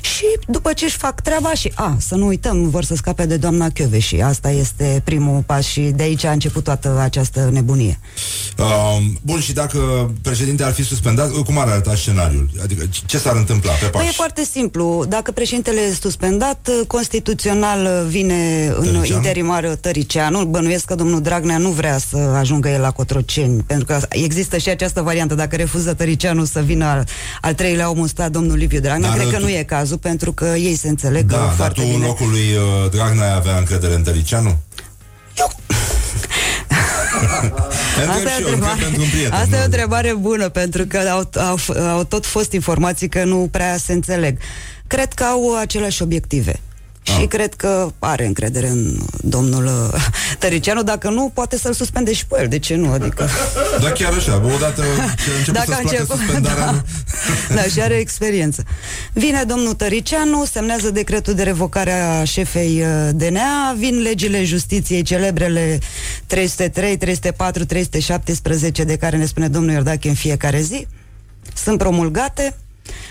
[0.00, 3.36] Și după ce își fac treaba și, a, să nu uităm, vor să scape de
[3.36, 7.98] doamna și Asta este primul pas și de aici a început toată această nebunie.
[8.58, 12.50] Uh, bun, și dacă președintele ar fi suspendat, cum ar arăta scenariul?
[12.62, 14.14] Adică ce s-ar întâmpla pe Păi e pași?
[14.14, 15.04] foarte simplu.
[15.08, 19.04] Dacă președintele este suspendat, constituțional vine în Tăricianu?
[19.16, 20.44] interimar Tăricianu.
[20.44, 24.68] Bănuiesc că domnul Dragnea nu vrea să ajungă el la Cotroceni, pentru că există și
[24.68, 25.34] această variantă.
[25.34, 27.06] Dacă refuză Tăricianu să vină al,
[27.40, 29.98] al treilea om în stat, domnul Liviu Dragnea, Dar cred că tu- nu e cazul,
[30.10, 32.06] pentru că ei se înțeleg Da, dar foarte tu în bine.
[32.06, 34.58] locul lui uh, Dragnea ai avea încredere în Tăricianu?
[35.38, 35.50] Eu
[38.08, 39.32] Asta e, și o eu, întreb întrebare, pentru un prieten.
[39.32, 39.64] asta e o nu?
[39.64, 44.38] întrebare bună, pentru că au, au, au tot fost informații că nu prea se înțeleg.
[44.86, 46.60] Cred că au aceleași obiective.
[47.02, 50.00] Și cred că are încredere în domnul uh,
[50.38, 50.82] Tăricianu.
[50.82, 52.48] Dacă nu, poate să-l suspende și pe el.
[52.48, 52.92] De ce nu?
[52.92, 53.28] Adică...
[53.80, 54.82] Da, chiar așa, odată
[55.24, 56.64] ce a început Dacă să-ți a placă început, suspendarea...
[56.64, 57.54] da.
[57.54, 58.64] da, și are experiență.
[59.12, 65.78] Vine domnul Tăricianu, semnează decretul de revocare a șefei uh, DNA, vin legile justiției, celebrele
[66.26, 70.86] 303, 304, 317, de care ne spune domnul Iordache în fiecare zi.
[71.54, 72.54] Sunt promulgate,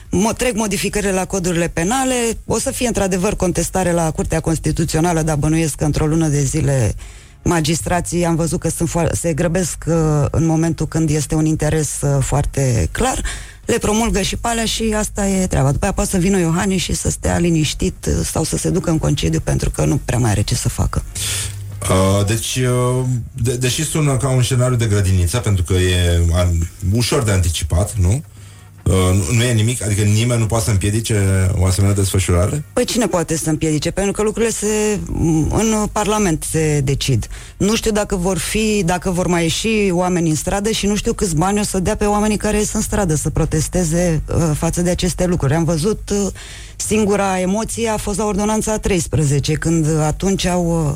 [0.10, 5.36] mo- trec modificările la codurile penale, o să fie într-adevăr contestare la Curtea Constituțională, dar
[5.36, 6.96] bănuiesc că într-o lună de zile
[7.44, 9.96] magistrații am văzut că sunt fo- se grăbesc uh,
[10.32, 13.24] în momentul când este un interes uh, foarte clar,
[13.66, 15.72] le promulgă și palea și asta e treaba.
[15.72, 18.90] După aia poate să vină Iohannis și să stea liniștit uh, sau să se ducă
[18.90, 21.04] în concediu pentru că nu prea mai are ce să facă.
[21.82, 26.48] Uh, deci, uh, de, deși sună ca un scenariu de grădiniță, pentru că e an,
[26.94, 28.24] ușor de anticipat, nu?
[28.90, 32.64] Uh, nu, nu e nimic, adică nimeni nu poate să împiedice o asemenea desfășurare?
[32.74, 33.92] Păi cine poate să împiedice?
[33.92, 35.00] Pentru că lucrurile se,
[35.50, 37.28] în Parlament se decid.
[37.58, 41.14] Nu știu dacă vor fi, dacă vor mai ieși oameni în stradă și nu știu
[41.14, 44.82] câți bani o să dea pe oamenii care ies în stradă să protesteze uh, față
[44.82, 45.54] de aceste lucruri.
[45.54, 46.32] Am văzut uh,
[46.76, 50.96] singura emoție a fost la ordonanța 13, când atunci au, uh,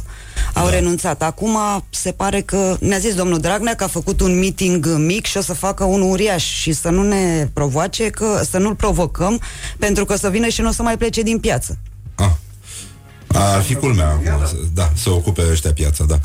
[0.54, 0.70] au da.
[0.70, 1.22] renunțat.
[1.22, 1.58] Acum
[1.90, 5.42] se pare că, ne-a zis domnul Dragnea că a făcut un meeting mic și o
[5.42, 9.42] să facă unul uriaș și să nu ne provoace, că, să nu-l provocăm,
[9.78, 11.78] pentru că să vină și nu o să mai plece din piață.
[13.28, 14.20] Ar fi culmea,
[14.74, 16.20] da, să ocupe ăștia piața, da.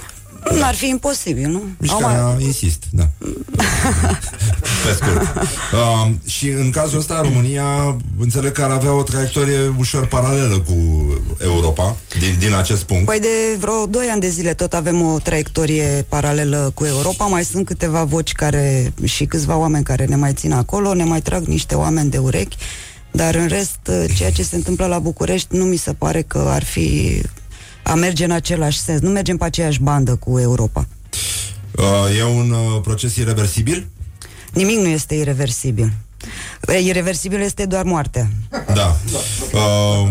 [0.54, 1.62] Nu ar fi imposibil, nu?
[1.78, 2.44] Mișcarea, mai...
[2.44, 3.08] insist, da.
[4.84, 5.22] Pe scurt.
[5.72, 10.74] Uh, și în cazul ăsta, România, înțeleg că ar avea o traiectorie ușor paralelă cu
[11.38, 13.04] Europa, din, din acest punct.
[13.04, 17.44] Păi de vreo 2 ani de zile tot avem o traiectorie paralelă cu Europa, mai
[17.44, 21.44] sunt câteva voci care și câțiva oameni care ne mai țin acolo, ne mai trag
[21.44, 22.56] niște oameni de urechi,
[23.10, 26.64] dar în rest, ceea ce se întâmplă la București nu mi se pare că ar
[26.64, 27.20] fi
[27.88, 29.00] a merge în același sens.
[29.00, 30.86] Nu mergem pe aceeași bandă cu Europa.
[31.76, 33.86] Uh, e un uh, proces irreversibil?
[34.52, 35.92] Nimic nu este irreversibil.
[36.82, 38.28] Irreversibil este doar moartea.
[38.74, 38.96] Da.
[39.52, 40.08] Uh,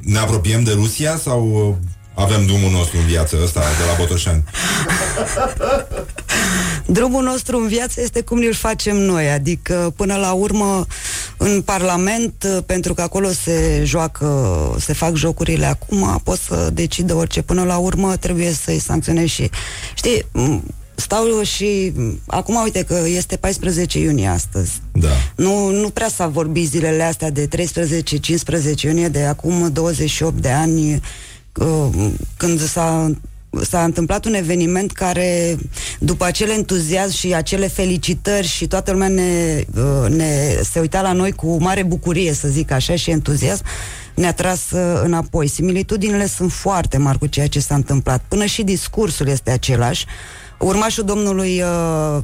[0.00, 1.74] ne apropiem de Rusia sau uh,
[2.14, 4.44] avem drumul nostru în viață ăsta de la Botoșani?
[6.86, 10.86] Drumul nostru în viață este cum îl facem noi, adică până la urmă
[11.36, 17.42] în Parlament, pentru că acolo se joacă, se fac jocurile acum, pot să decidă orice.
[17.42, 19.50] Până la urmă trebuie să-i sancționezi și...
[19.94, 20.26] Știi,
[20.94, 21.92] stau și...
[22.26, 24.72] Acum, uite că este 14 iunie astăzi.
[24.92, 25.08] Da.
[25.36, 27.48] Nu, nu prea s-a vorbit zilele astea de
[28.78, 31.00] 13-15 iunie, de acum 28 de ani,
[31.56, 33.10] uh, când s-a
[33.60, 35.56] s-a întâmplat un eveniment care,
[35.98, 41.12] după acel entuziasm și acele felicitări și toată lumea ne, uh, ne, se uita la
[41.12, 43.64] noi cu mare bucurie, să zic așa, și entuziasm,
[44.14, 45.46] ne-a tras uh, înapoi.
[45.46, 48.22] Similitudinile sunt foarte mari cu ceea ce s-a întâmplat.
[48.28, 50.06] Până și discursul este același.
[50.62, 52.22] Urmașul domnului uh,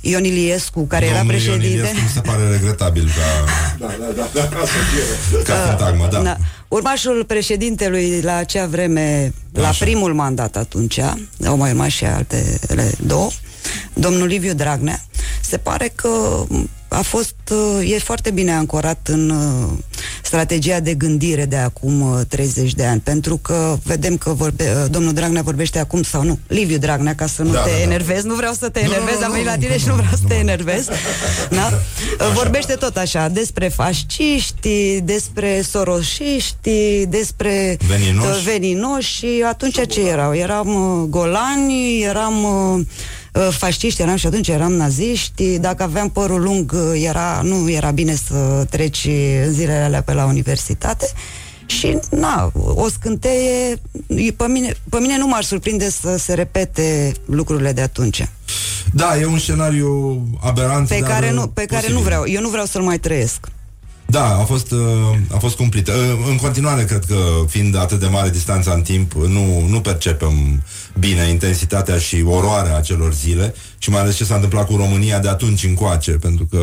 [0.00, 1.66] Ion Iliescu, care Domnul era președinte...
[1.66, 4.78] Ion Iliescu mi se pare regretabil ca, Da, da, da, da, asta
[5.44, 6.22] ca sintagmă, da.
[6.22, 6.36] Da.
[6.68, 9.84] Urmașul președintelui la acea vreme, la Așa.
[9.84, 10.98] primul mandat atunci,
[11.46, 13.30] au mai urmat și altele două,
[13.92, 15.04] domnul Liviu Dragnea,
[15.40, 16.44] se pare că
[16.88, 17.34] a fost,
[17.84, 19.72] e foarte bine ancorat în uh,
[20.26, 24.90] strategia de gândire de acum uh, 30 de ani, pentru că vedem că vorbe, uh,
[24.90, 27.82] domnul Dragnea vorbește acum sau nu, Liviu Dragnea, ca să nu Da, te da, da.
[27.82, 29.72] enervezi, nu vreau să te Nu, nu, enervezi, nu, am venit nu, la nu, tine
[29.74, 30.40] nu, și nu nu, vreau să nu, te nu.
[30.40, 30.88] enervezi,
[31.50, 31.72] da?
[32.34, 38.28] Vorbește tot așa, despre fasciști, despre soroșiști, despre Veninoși.
[38.28, 40.34] uh, veninoși și atunci ce erau?
[40.34, 42.86] Eram uh, golani, eram uh, uh,
[43.50, 48.14] fasciști, eram și atunci eram naziști, dacă aveam părul lung, uh, era, nu era bine
[48.14, 49.08] să treci
[49.44, 51.06] în zilele alea pe la universitate
[51.66, 53.80] și, na, o scânteie,
[54.36, 58.28] pe mine, pe mine nu m-ar surprinde să se repete lucrurile de atunci.
[58.92, 61.96] Da, e un scenariu aberant, Pe dar, care, nu, uh, pe care posibil.
[61.96, 63.48] nu vreau, eu nu vreau să-l mai trăiesc.
[64.06, 64.78] Da, a fost, uh,
[65.34, 65.88] a fost cumplit.
[65.88, 65.94] Uh,
[66.28, 67.16] În continuare, cred că,
[67.48, 70.62] fiind atât de mare distanța în timp, nu, nu percepem
[70.98, 75.28] bine intensitatea și oroarea acelor zile și mai ales ce s-a întâmplat cu România de
[75.28, 76.58] atunci încoace, pentru că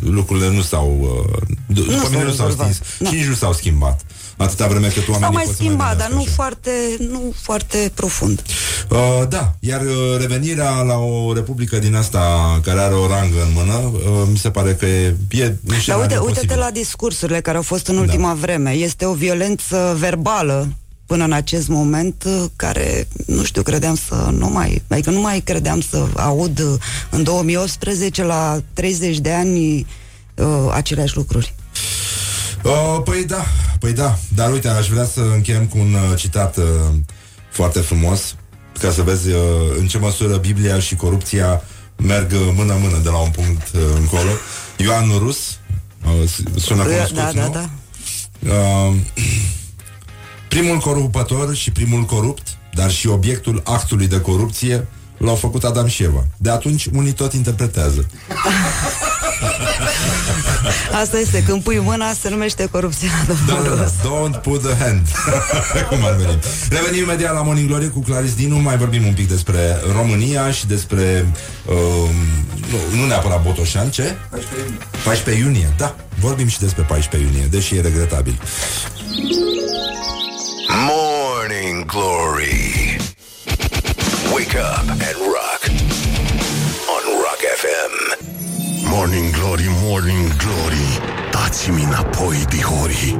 [0.00, 0.98] lucrurile nu s-au...
[1.00, 1.40] uh,
[1.72, 2.72] d- După s-au mine nu s-au rezolvat.
[2.74, 3.08] stins Da.
[3.08, 4.00] și nici nu s-au schimbat.
[4.38, 6.32] Atâta vreme cât oamenii S-au mai pot să schimbat, dar gândească nu așa.
[6.34, 8.42] foarte, nu foarte profund.
[8.90, 12.20] Uh, da, iar uh, revenirea la o republică din asta
[12.62, 15.78] care are o rangă în mână, uh, mi se pare că e, e un Dar
[15.78, 16.40] scenariu uite, posibil.
[16.40, 18.34] uite-te la discursurile care au fost în ultima da.
[18.34, 18.70] vreme.
[18.70, 20.68] Este o violență verbală
[21.06, 25.40] până în acest moment uh, care, nu știu, credeam să nu mai, adică nu mai
[25.40, 26.80] credeam să aud uh,
[27.10, 29.86] în 2018 la 30 de ani
[30.34, 31.54] uh, aceleași lucruri.
[32.62, 33.44] Uh, păi da,
[33.78, 34.18] păi da.
[34.34, 36.64] Dar uite, aș vrea să încheiem cu un uh, citat uh,
[37.50, 38.34] foarte frumos,
[38.80, 39.40] ca să vezi uh,
[39.78, 41.62] în ce măsură Biblia și corupția
[41.96, 44.30] merg uh, mână-mână de la un punct uh, încolo.
[44.76, 45.58] Ioan Rus,
[46.04, 47.52] uh, s- sună cunoscut, da, da, nu?
[47.52, 47.68] da.
[48.52, 48.94] Uh,
[50.48, 54.86] primul corupător și primul corupt, dar și obiectul actului de corupție,
[55.18, 56.24] l-au făcut Adam și Eva.
[56.36, 58.06] De atunci, unii tot interpretează.
[61.00, 63.92] Asta este, când pui mâna, se numește corupție la Da, domnul da, Rus.
[64.02, 64.08] da.
[64.08, 65.06] Don't put the hand.
[65.88, 66.38] Cum ar veni.
[66.70, 68.56] Revenim imediat la Morning Glory cu Claris Dinu.
[68.56, 71.26] Mai vorbim un pic despre România și despre...
[71.66, 72.14] Um,
[72.70, 74.16] nu, nu neapărat Botoșan, ce?
[74.30, 74.78] 14 iunie.
[75.04, 75.94] 14 iunie, da.
[76.20, 78.40] Vorbim și despre 14 iunie, deși e regretabil.
[80.88, 82.87] Morning Glory.
[88.98, 93.18] Morning Glory, Morning Glory Dați-mi înapoi, dihori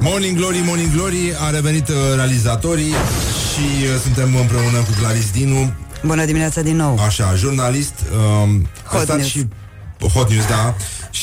[0.00, 5.72] Morning Glory, Morning Glory A revenit uh, realizatorii Și uh, suntem împreună cu Claris Dinu
[6.04, 6.98] Bună dimineața din nou.
[6.98, 7.94] Așa, jurnalist
[8.42, 9.28] um, Hot Ai stat news.
[9.28, 9.46] și
[10.14, 10.74] Hot News, da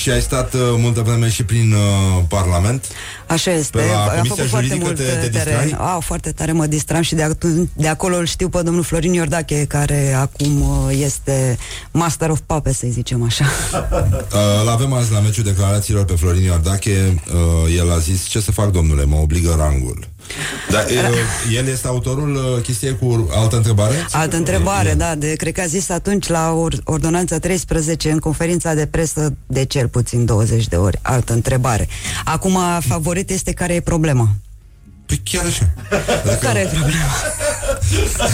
[0.01, 2.85] Și ai stat uh, multă vreme și prin uh, Parlament
[3.27, 3.77] Așa este.
[3.77, 5.59] Pe la Am Comisia făcut foarte Juridică mult te- te teren.
[5.67, 5.89] distrai?
[5.93, 9.13] Au, foarte tare mă distram și de, atunci, de acolo îl știu pe domnul Florin
[9.13, 11.57] Iordache, care acum uh, este
[11.91, 13.45] master of puppets, să zicem așa.
[14.33, 17.21] Uh, Îl avem azi la meciul declarațiilor pe Florin Iordache
[17.65, 20.07] uh, El a zis, ce să fac domnule, mă obligă rangul
[20.69, 24.05] Dar uh, el este autorul uh, chestiei cu altă întrebare?
[24.11, 28.73] Altă întrebare, da, de, cred că a zis atunci la or, ordonanța 13 în conferința
[28.73, 30.99] de presă de cel puțin 20 de ori.
[31.01, 31.87] Altă întrebare.
[32.23, 34.29] Acum, favorit este care e problema.
[35.05, 35.73] Păi chiar așa
[36.39, 37.11] Care e problema?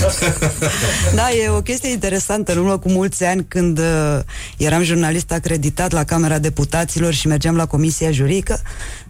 [1.16, 2.52] da, e o chestie interesantă.
[2.52, 4.20] În urmă cu mulți ani, când uh,
[4.58, 8.62] eram jurnalist acreditat la Camera Deputaților și mergeam la Comisia Juridică,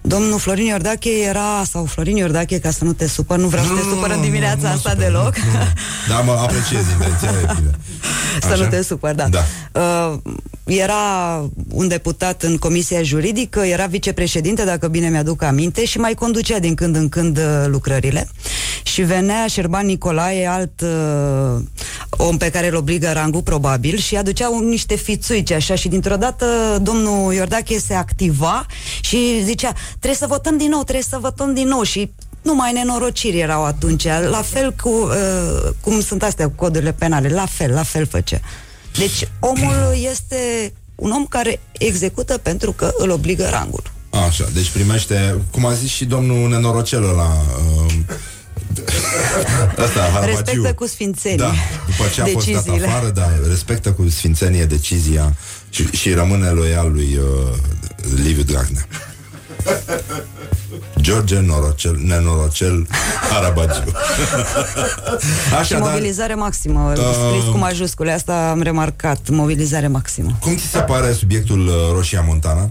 [0.02, 3.72] domnul Florin Iordache era, sau Florin Iordache, ca să nu te supăr, nu vreau să
[3.74, 5.34] te supăr în dimineața asta deloc.
[6.10, 7.72] Da, mă apreciez intenția, e bine
[8.42, 8.64] Să Așa?
[8.64, 9.28] nu te supăr, da.
[9.28, 9.44] Da.
[9.82, 10.20] Uh,
[10.64, 10.96] era
[11.70, 16.76] un deputat în Comisia Juridică, era vicepreședinte, dacă bine mi-aduc aminte, și mai conducea din
[16.76, 18.30] când în când uh, lucrările.
[18.84, 21.62] Și venea Șerban Nicolae, alt uh,
[22.10, 26.16] om pe care îl obligă rangul, probabil, și aducea un, niște fițuici așa și dintr-o
[26.16, 26.46] dată
[26.82, 28.66] domnul Iordache se activa
[29.02, 33.40] și zicea, trebuie să votăm din nou, trebuie să votăm din nou și numai nenorociri
[33.40, 37.84] erau atunci, la fel cu uh, cum sunt astea cu codurile penale, la fel, la
[37.84, 38.40] fel făcea.
[38.98, 43.84] Deci omul este un om care execută pentru că îl obligă rangul.
[44.28, 47.32] Așa, deci primește, cum a zis și domnul Nenorocel la
[47.86, 47.94] uh,
[49.84, 50.26] Asta, Harabagiu.
[50.36, 51.52] Respectă cu sfințenie Da,
[51.86, 52.88] după ce a fost dat deciziile.
[52.88, 55.36] afară, da, respectă cu sfințenie decizia
[55.70, 57.58] și, și rămâne loial lui uh,
[58.24, 58.88] Liviu Dragnea.
[61.02, 62.88] George Norocel, Nenorocel
[63.30, 63.84] Harabagiu.
[65.48, 70.38] și Așa, dar mobilizare maximă, Uh, scris cu majuscule, asta am remarcat, mobilizare maximă.
[70.40, 72.70] cum ți se pare subiectul uh, Roșia Montana?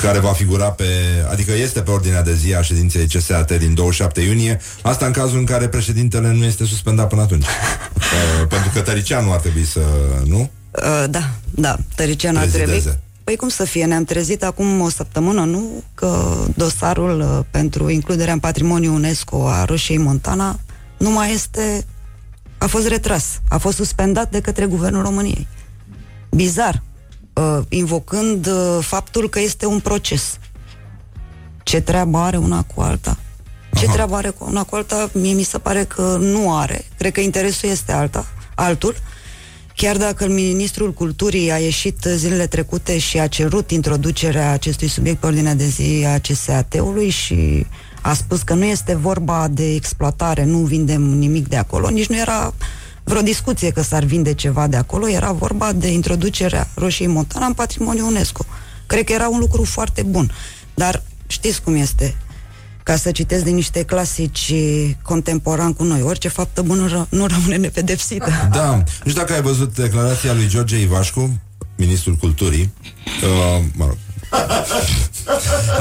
[0.00, 0.84] Care va figura pe,
[1.30, 5.38] adică este pe ordinea de zi a ședinței CSAT din 27 iunie, asta în cazul
[5.38, 7.44] în care președintele nu este suspendat până atunci.
[7.96, 9.80] uh, pentru că Tăricianu ar trebui să,
[10.24, 10.50] nu?
[10.70, 12.66] Uh, da, da, Tăricianu ar trebui.
[12.66, 13.00] Prezideze.
[13.24, 15.82] Păi cum să fie, ne-am trezit acum o săptămână, nu?
[15.94, 20.58] Că dosarul uh, pentru includerea în patrimoniul UNESCO a Roșiei Montana
[20.96, 21.84] nu mai este...
[22.58, 25.46] a fost retras, a fost suspendat de către Guvernul României.
[26.30, 26.89] Bizar, uh,
[27.68, 30.38] invocând uh, faptul că este un proces.
[31.62, 33.16] Ce treabă are una cu alta?
[33.74, 33.92] Ce Aha.
[33.92, 35.10] treabă are cu una cu alta?
[35.12, 36.84] Mie mi se pare că nu are.
[36.98, 38.94] Cred că interesul este alta, altul.
[39.76, 45.26] Chiar dacă ministrul culturii a ieșit zilele trecute și a cerut introducerea acestui subiect pe
[45.26, 47.66] ordinea de zi a CSAT-ului și
[48.02, 52.16] a spus că nu este vorba de exploatare, nu vindem nimic de acolo, nici nu
[52.16, 52.54] era
[53.04, 57.52] vreo discuție că s-ar vinde ceva de acolo, era vorba de introducerea Roșiei Montana în
[57.52, 58.44] patrimoniul UNESCO.
[58.86, 60.32] Cred că era un lucru foarte bun.
[60.74, 62.16] Dar știți cum este,
[62.82, 64.52] ca să citesc din niște clasici
[65.02, 68.30] contemporani cu noi, orice faptă bună ră- nu rămâne nepedepsită.
[68.52, 68.76] Da.
[68.76, 71.40] Nu știu dacă ai văzut declarația lui George Ivașcu,
[71.76, 72.72] ministrul culturii.
[73.22, 73.96] Uh, mă rog.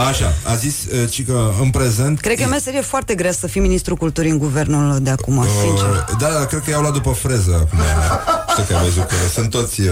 [0.07, 3.31] Așa, a zis uh, ci că în prezent Cred că e o meserie foarte grea
[3.31, 5.85] să fii ministrul culturii în guvernul de acum, sincer.
[5.89, 7.79] Uh, da, da, cred că i-au luat după freză acum.
[8.51, 9.87] Știu că ai văzut că sunt toți uh,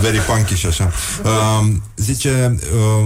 [0.00, 0.92] very punky și așa.
[1.24, 1.66] Uh,
[1.96, 2.56] zice,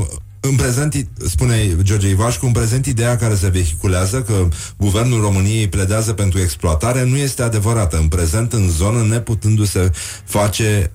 [0.01, 0.07] uh,
[0.41, 5.69] în prezent, i- spune George Ivașcu, în prezent ideea care se vehiculează că guvernul României
[5.69, 7.97] pledează pentru exploatare nu este adevărată.
[7.97, 9.91] În prezent, în zonă, neputându-se
[10.25, 10.91] face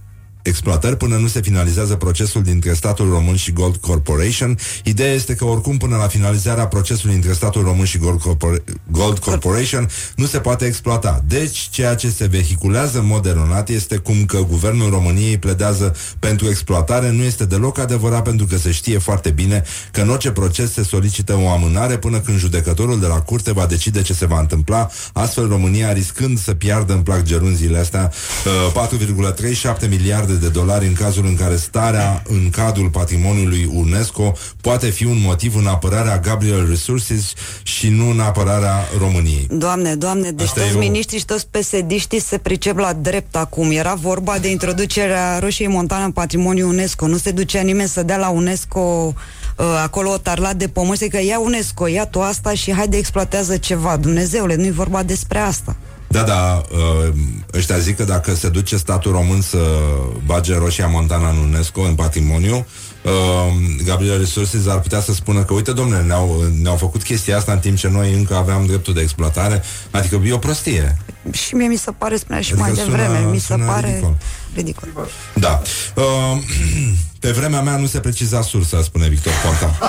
[0.45, 4.57] exploatări până nu se finalizează procesul dintre statul român și Gold Corporation.
[4.83, 9.19] Ideea este că oricum până la finalizarea procesului între statul român și Gold, Corpor- Gold
[9.19, 11.23] Corporation nu se poate exploata.
[11.27, 16.49] Deci, ceea ce se vehiculează în mod eronat este cum că guvernul României pledează pentru
[16.49, 20.73] exploatare nu este deloc adevărat pentru că se știe foarte bine că în orice proces
[20.73, 24.39] se solicită o amânare până când judecătorul de la curte va decide ce se va
[24.39, 28.11] întâmpla, astfel România riscând să piardă în plac gerunzile astea
[28.73, 34.33] uh, 4,37 miliarde miliarde de dolari în cazul în care starea în cadrul patrimoniului UNESCO
[34.61, 37.33] poate fi un motiv în apărarea Gabriel Resources
[37.63, 39.47] și nu în apărarea României.
[39.51, 43.35] Doamne, doamne, deci Asta e toți o- miniștrii și toți pesediștii se pricep la drept
[43.35, 43.71] acum.
[43.71, 47.07] Era vorba de introducerea Roșiei Montana în patrimoniul UNESCO.
[47.07, 48.79] Nu se ducea nimeni să dea la UNESCO
[49.57, 52.97] uh, acolo o tarlat de pământ și că ia UNESCO, ia tu asta și haide
[52.97, 53.97] exploatează ceva.
[53.97, 55.75] Dumnezeule, nu-i vorba despre asta.
[56.15, 57.13] Da, da, uh,
[57.53, 59.57] ăștia zic că dacă se duce statul român să
[60.25, 62.65] bage Roșia Montana în UNESCO, în patrimoniu,
[63.03, 63.11] uh,
[63.83, 67.59] Gabriel Resources ar putea să spună că, uite, domnule, ne-au, ne-au făcut chestia asta în
[67.59, 70.97] timp ce noi încă aveam dreptul de exploatare, adică e o prostie.
[71.31, 73.87] Și mie mi se pare, spunea și Adică mai sună- devreme, mi se sună pare
[73.89, 74.15] ridicol.
[74.55, 74.89] ridicol.
[75.33, 75.61] Da.
[75.95, 76.03] Uh,
[77.19, 79.77] pe vremea mea nu se preciza sursa, spune Victor Ponta.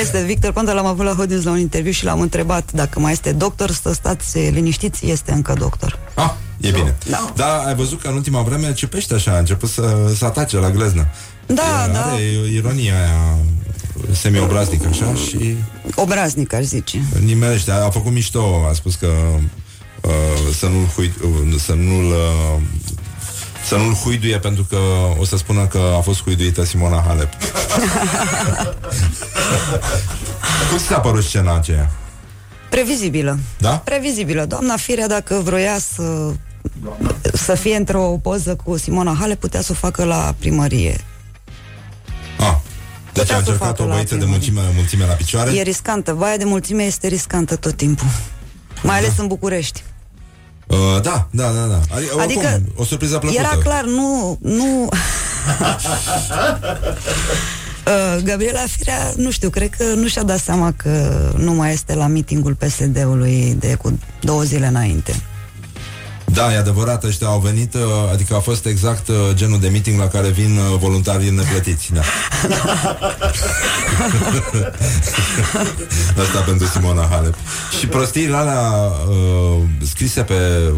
[0.00, 3.00] Este, Victor Ponta l-am avut la Hot News la un interviu și l-am întrebat dacă
[3.00, 5.98] mai este doctor, să stați liniștiți, este încă doctor.
[6.14, 6.30] Ah,
[6.60, 6.94] e bine.
[7.10, 7.32] Da.
[7.36, 10.70] da, ai văzut că în ultima vreme ciupește așa, a început să, să atace la
[10.70, 11.06] gleznă.
[11.46, 12.04] Da, e, da.
[12.04, 13.36] Are ironia aia
[14.12, 15.56] semi-obraznică, așa, și
[15.94, 17.02] Obraznic, aș zice.
[17.24, 17.70] nimerește.
[17.70, 19.06] A, a făcut mișto, a spus că
[20.00, 20.10] uh,
[20.58, 22.60] să nu-l hui, uh, să nu-l uh,
[23.66, 24.78] să nu-l huiduie pentru că
[25.18, 27.28] o să spună că a fost huiduită Simona Halep.
[30.68, 31.90] Cum ți s-a părut scena aceea?
[32.70, 33.38] Previzibilă.
[33.58, 33.70] Da?
[33.70, 34.44] Previzibilă.
[34.44, 36.32] Doamna Firea, dacă vroia să
[37.32, 41.04] să fie într-o poză cu Simona Hale, putea să o facă la primărie.
[42.38, 42.56] Ah,
[43.14, 44.50] deci Putea a să încercat facă o la băiță de primărie.
[44.50, 45.50] mulțime, mulțime la picioare?
[45.56, 46.12] E riscantă.
[46.12, 48.06] Vaia de mulțime este riscantă tot timpul.
[48.82, 49.82] Mai ales în București.
[50.66, 51.80] Uh, da, da, da, da.
[51.96, 53.40] Adică, Adică oricum, o surpriză plăcută.
[53.40, 54.38] Era clar, nu...
[54.40, 54.88] nu...
[57.84, 61.94] Uh, Gabriela Firea, nu știu, cred că nu și-a dat seama că nu mai este
[61.94, 65.14] la mitingul PSD-ului de cu două zile înainte.
[66.34, 67.80] Da, e adevărat, ăștia au venit, uh,
[68.12, 71.92] adică a fost exact uh, genul de meeting la care vin uh, voluntarii neplătiți.
[71.92, 72.00] Da.
[76.22, 77.34] Asta pentru Simona Halep.
[77.78, 78.60] Și prostiile alea
[79.08, 80.34] uh, scrise pe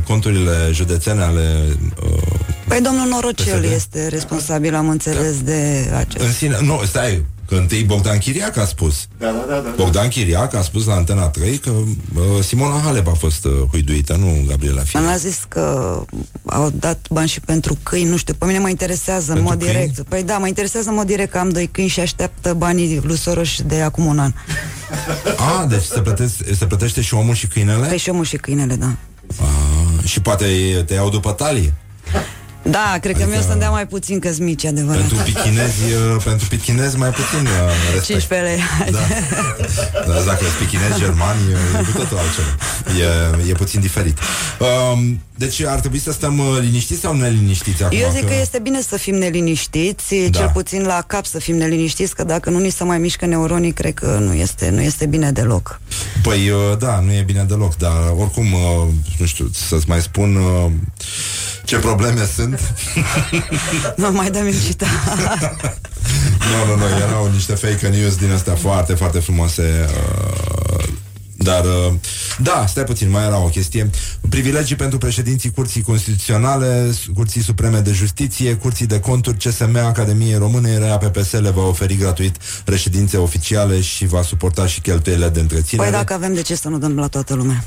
[0.07, 2.23] conturile județene ale uh,
[2.69, 3.73] Păi domnul Norocel PSD?
[3.73, 6.25] este responsabil, am înțeles, de acest...
[6.25, 9.07] în sine, nu, stai, că întâi Bogdan Chiriac a spus.
[9.19, 9.73] Da, da, da, da.
[9.77, 11.85] Bogdan Chiriac a spus la Antena 3 că uh,
[12.43, 15.07] Simona Halep a fost uh, huiduită, nu Gabriela Firea.
[15.07, 16.03] Mi-a zis că
[16.45, 19.63] au dat bani și pentru câini, nu știu, pe mine mă interesează în Pentru mod
[19.63, 19.73] câini?
[19.79, 20.09] direct.
[20.09, 23.17] Păi da, mă interesează în mod direct că am doi câini și așteaptă banii lui
[23.17, 24.33] Soros de acum un an.
[25.37, 27.87] Ah, deci se plătește, se plătește și omul și câinele?
[27.87, 28.95] Păi și omul și câinele, da.
[29.41, 30.47] Ah, și poate
[30.87, 31.75] te iau după talie.
[32.71, 35.01] Da, cred că Adică- mi-o să-mi dea mai puțin că mici, adevărat.
[35.01, 35.83] Pentru pichinezi,
[36.15, 38.05] uh, pentru pichinezi mai puțin uh, respect.
[38.05, 38.61] 15 lei.
[38.93, 38.99] Da.
[40.13, 42.53] Dar dacă sunt pichinezi germani, e cu totul altceva.
[43.47, 44.19] E, e puțin diferit.
[44.93, 47.99] Um, deci ar trebui să stăm uh, liniștiți sau neliniștiți acum?
[47.99, 50.39] Eu zic că este bine să fim neliniștiți, Da.
[50.39, 53.73] cel puțin la cap să fim neliniștiți, că dacă nu ni se mai mișcă neuronii,
[53.73, 55.81] cred că nu este, nu este bine deloc.
[56.23, 58.89] Păi, uh, da, nu e bine deloc, dar oricum, uh,
[59.19, 60.71] nu știu, să-ți mai spun uh,
[61.67, 62.61] ce probleme sunt.
[63.97, 64.87] Nu mai dăm incita.
[66.51, 69.87] Nu, nu, nu, erau niște fake news din astea foarte, foarte frumoase.
[69.89, 70.89] Uh,
[71.37, 71.93] dar, uh,
[72.39, 73.91] da, stai puțin, mai era o chestie.
[74.29, 80.79] Privilegii pentru președinții Curții Constituționale, Curții Supreme de Justiție, Curții de Conturi, CSM, Academiei Române,
[80.79, 85.89] RAPPS le va oferi gratuit reședințe oficiale și va suporta și cheltuielile de întreținere.
[85.89, 87.65] Păi dacă avem de ce să nu dăm la toată lumea.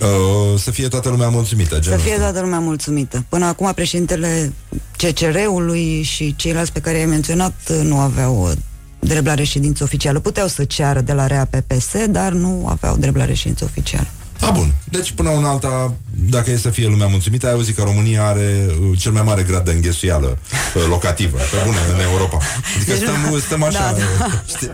[0.00, 1.74] Uh, să fie toată lumea mulțumită.
[1.74, 2.22] Să genul fie ăsta.
[2.22, 3.24] toată lumea mulțumită.
[3.28, 4.52] Până acum președintele
[4.96, 8.52] CCR-ului și ceilalți pe care i-ai menționat uh, nu aveau uh,
[8.98, 10.18] drept la reședință oficială.
[10.18, 14.06] Puteau să ceară de la RAPPS, dar nu aveau drept la reședință oficială.
[14.40, 14.74] A, bun.
[14.90, 15.94] Deci, până una alta,
[16.30, 19.42] dacă e să fie lumea mulțumită, ai auzit că România are uh, cel mai mare
[19.42, 20.38] grad de înghesuială
[20.76, 22.38] uh, locativă, pe bune, în Europa.
[22.76, 24.42] Adică Deci stăm, nu- stăm așa, da, da.
[24.56, 24.70] știi?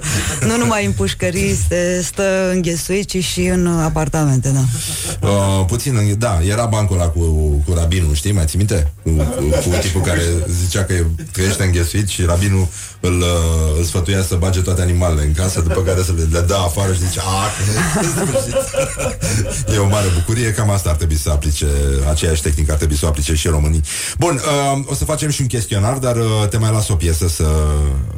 [0.49, 4.61] Nu numai în pușcării se stă înghesuit, ci și în uh, apartamente, da.
[5.29, 7.21] Uh, puțin, înghe- da, era bancul ăla cu,
[7.67, 8.93] cu rabinul, știi, mai ții minte?
[9.03, 10.23] Cu, cu, cu tipul care
[10.65, 10.95] zicea că
[11.33, 12.69] trăiește înghesuit și rabinul
[13.03, 16.40] îl, uh, îl sfătuia să bage toate animalele în casă, după care să le, le
[16.40, 18.54] dă afară și zice, a, că- în sfârșit."
[19.74, 21.66] E o mare bucurie, cam asta ar trebui să aplice,
[22.11, 23.80] aceeași tehnică ar trebui să o aplice și românii.
[24.18, 24.41] Bun,
[24.74, 27.45] uh, o să facem și un chestionar, dar uh, te mai las o piesă să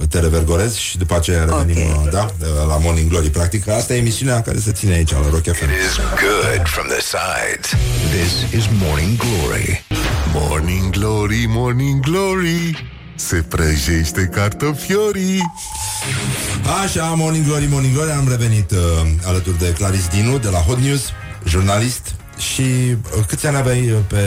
[0.08, 2.04] te revergorezi și după aceea revenim, Ok.
[2.04, 3.68] uh, da, uh, la Morning Glory, practic.
[3.68, 5.64] Asta e emisiunea care se ține aici, la Rock FM.
[5.64, 7.68] It is good from the sides.
[8.16, 9.84] This is Morning Glory.
[10.32, 15.40] Morning Glory, Morning Glory Se prăjește cartofiorii
[16.82, 18.78] Așa, Morning Glory, Morning Glory, am revenit uh,
[19.24, 21.02] alături de Claris Dinu de la Hot News,
[21.46, 24.18] jurnalist, și uh, câți ani aveai uh, pe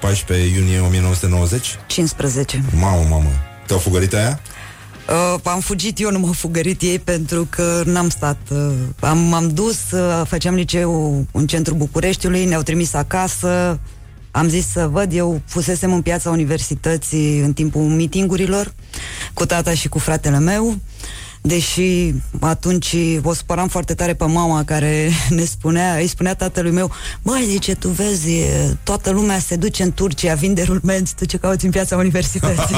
[0.00, 1.78] 14 iunie 1990?
[1.86, 2.64] 15.
[2.74, 3.30] Mamă, mamă.
[3.66, 4.40] Te-au fugărit aia?
[5.08, 8.38] Uh, am fugit eu, nu m-au fugărit ei pentru că n-am stat.
[8.50, 13.78] Uh, am, m-am dus, uh, făceam liceu în centrul Bucureștiului, ne-au trimis acasă,
[14.30, 18.74] am zis să văd, eu fusesem în piața universității în timpul mitingurilor
[19.34, 20.76] cu tata și cu fratele meu
[21.40, 26.90] deși atunci o spăram foarte tare pe mama care ne spunea, îi spunea tatălui meu,
[27.22, 28.30] băi, zice, tu vezi,
[28.82, 32.76] toată lumea se duce în Turcia, vinde rulmenți, tu ce cauți în piața universității.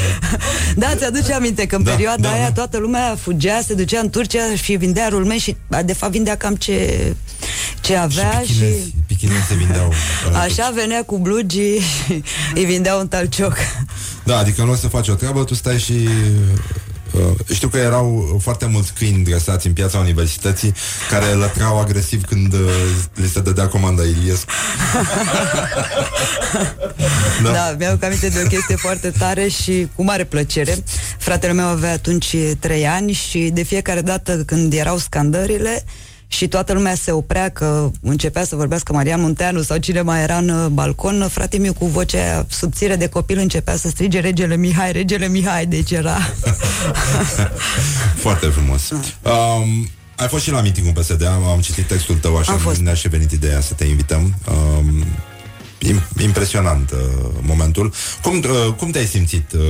[0.76, 2.52] da, ți-aduce aminte că în da, perioada da, aia da.
[2.52, 6.54] toată lumea fugea, se ducea în Turcia și vindea rulmenți și de fapt vindea cam
[6.54, 7.14] ce,
[7.80, 8.94] ce avea și, și...
[9.06, 9.92] Pichinezi se vindeau.
[10.44, 12.22] Așa venea cu blugii și
[12.54, 13.56] îi vindeau un talcioc.
[14.24, 16.89] Da, adică nu o să faci o treabă, tu stai și Uh,
[17.52, 20.74] știu că erau foarte mulți câini dresați în piața universității
[21.10, 22.60] care lătrau agresiv când uh,
[23.14, 24.50] le se dădea comanda Iliescu.
[27.42, 30.76] da, da mi-au aminte de o chestie foarte tare și cu mare plăcere.
[31.18, 35.84] Fratele meu avea atunci trei ani și de fiecare dată când erau scandările,
[36.32, 40.36] și toată lumea se oprea că începea să vorbească Marian Munteanu sau cine mai era
[40.36, 44.92] în uh, balcon, frate meu cu vocea subțire de copil începea să strige regele Mihai,
[44.92, 46.16] regele Mihai, deci era...
[48.24, 48.88] Foarte frumos.
[49.22, 49.30] Da.
[49.30, 53.08] Um, ai fost și la meeting PSD, am, am citit textul tău, așa ne-a și
[53.08, 54.34] venit ideea să te invităm.
[54.48, 55.04] Um,
[56.22, 56.98] impresionant uh,
[57.40, 57.92] momentul.
[58.22, 59.52] Cum, uh, cum te-ai simțit?
[59.52, 59.60] Uh,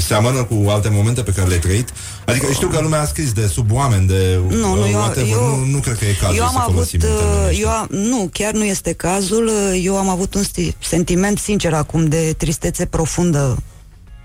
[0.00, 1.92] seamănă cu alte momente pe care le-ai trăit?
[2.26, 5.56] Adică știu că lumea a scris de sub oameni, de nu, nu, uh, eu, eu,
[5.56, 8.52] nu, nu cred că e cazul eu am să avut, uh, eu am, Nu, chiar
[8.52, 9.46] nu este cazul.
[9.46, 13.62] Uh, eu am avut un sti- sentiment sincer acum de tristețe profundă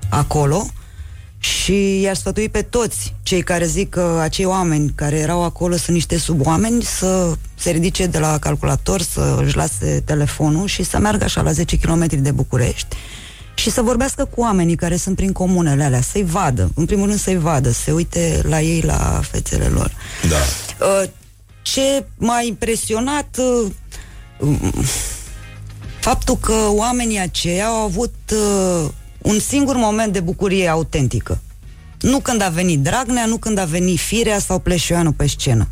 [0.10, 0.65] acolo.
[0.65, 0.82] Uh,
[1.44, 5.95] și i-ar sfătui pe toți cei care zic că acei oameni care erau acolo sunt
[5.95, 11.24] niște suboameni să se ridice de la calculator, să își lase telefonul și să meargă
[11.24, 12.95] așa la 10 km de București
[13.53, 17.20] și să vorbească cu oamenii care sunt prin comunele alea, să-i vadă, în primul rând
[17.20, 19.91] să-i vadă, să se uite la ei, la fețele lor.
[20.30, 20.36] Da.
[20.86, 21.10] Uh,
[21.61, 23.72] ce m-a impresionat uh,
[25.99, 28.90] faptul că oamenii aceia au avut uh,
[29.24, 31.40] un singur moment de bucurie autentică.
[32.00, 35.68] Nu când a venit Dragnea, nu când a venit Firea sau Pleșoianu pe scenă.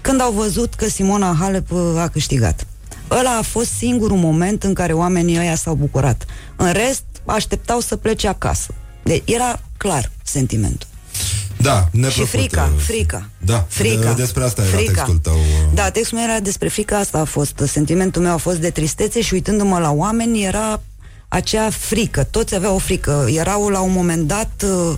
[0.00, 2.66] Când au văzut că Simona Halep uh, a câștigat.
[3.10, 6.24] Ăla a fost singurul moment în care oamenii ăia s-au bucurat.
[6.56, 8.74] În rest, așteptau să plece acasă.
[9.02, 10.88] De, era clar sentimentul.
[11.56, 13.28] Da, ne Și frica, frica.
[13.38, 14.12] Da, frica.
[14.12, 14.80] De, despre asta frica.
[14.80, 15.34] era textul tău.
[15.34, 15.74] Uh.
[15.74, 17.62] Da, textul meu era despre frica, asta a fost.
[17.66, 20.80] Sentimentul meu a fost de tristețe și uitându-mă la oameni era
[21.32, 22.26] acea frică.
[22.30, 23.26] Toți aveau o frică.
[23.28, 24.94] Erau la un moment dat uh,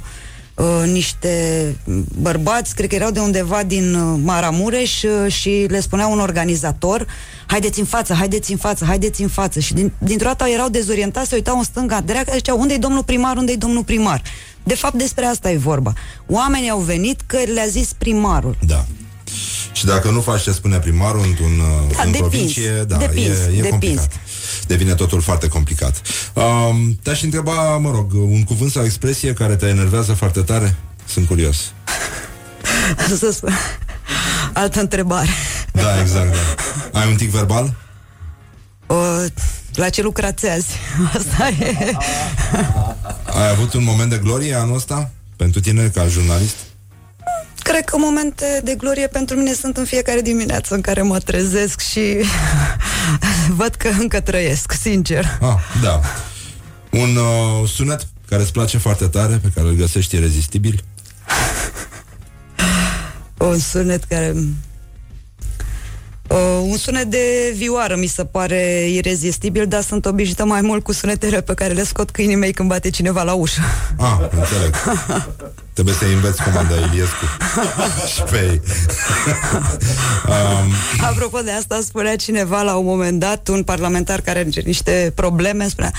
[0.54, 1.74] uh, niște
[2.20, 7.06] bărbați, cred că erau de undeva din uh, Maramureș uh, și le spunea un organizator
[7.46, 9.60] haideți în față, haideți în față, haideți în față.
[9.60, 13.36] Și din, dintr-o dată erau dezorientați, se uitau în stânga, dreapta, ziceau, unde-i domnul primar,
[13.36, 14.22] unde-i domnul primar?
[14.62, 15.92] De fapt, despre asta e vorba.
[16.26, 18.56] Oamenii au venit că le-a zis primarul.
[18.66, 18.84] Da.
[19.72, 21.58] Și dacă nu faci ce spune primarul într-un,
[21.96, 23.70] da, în depins, provincie, da, depins, e, e depins.
[23.70, 24.23] complicat
[24.66, 26.00] devine totul foarte complicat.
[26.32, 30.76] Um, te-aș întreba, mă rog, un cuvânt sau expresie care te enervează foarte tare?
[31.06, 31.72] Sunt curios.
[33.18, 33.52] Să spun.
[34.52, 35.28] Altă întrebare.
[35.72, 37.00] Da, exact, da.
[37.00, 37.74] Ai un tic verbal?
[38.86, 38.94] O,
[39.74, 40.68] la ce lucrați azi?
[41.16, 41.96] Asta e.
[43.24, 45.10] Ai avut un moment de glorie anul ăsta?
[45.36, 46.56] Pentru tine, ca jurnalist?
[47.64, 51.80] Cred că momente de glorie pentru mine sunt în fiecare dimineață în care mă trezesc
[51.80, 52.00] și
[53.58, 55.38] văd că încă trăiesc, sincer.
[55.40, 56.00] Ah, da.
[56.90, 60.84] Un uh, sunet care îți place foarte tare, pe care îl găsești irezistibil?
[63.50, 64.34] Un sunet care
[66.28, 70.92] Uh, un sunet de vioară mi se pare irezistibil, dar sunt obișnuită mai mult cu
[70.92, 73.60] sunetele pe care le scot câinii mei când bate cineva la ușă.
[73.96, 74.74] Ah, înțeleg.
[75.74, 77.24] Trebuie să înveți comanda Iliescu
[78.14, 78.60] și pe ei.
[80.26, 80.72] um...
[81.00, 85.68] Apropo de asta, spunea cineva la un moment dat, un parlamentar care are niște probleme,
[85.68, 85.92] spunea,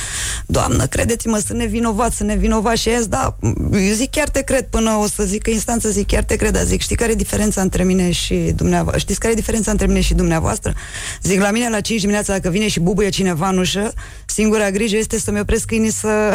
[0.45, 3.37] Doamnă, credeți-mă, sunt nevinovat, sunt nevinovat și azi, da,
[3.71, 6.51] eu zic chiar te cred, până o să zic că instanță zic chiar te cred,
[6.53, 8.99] dar zic, știi care e diferența între mine și dumneavoastră?
[8.99, 10.73] Știți care e diferența între mine și dumneavoastră?
[11.21, 13.93] Zic, la mine la 5 dimineața, dacă vine și bubuie cineva în ușă,
[14.25, 16.33] singura grijă este să-mi opresc câinii să,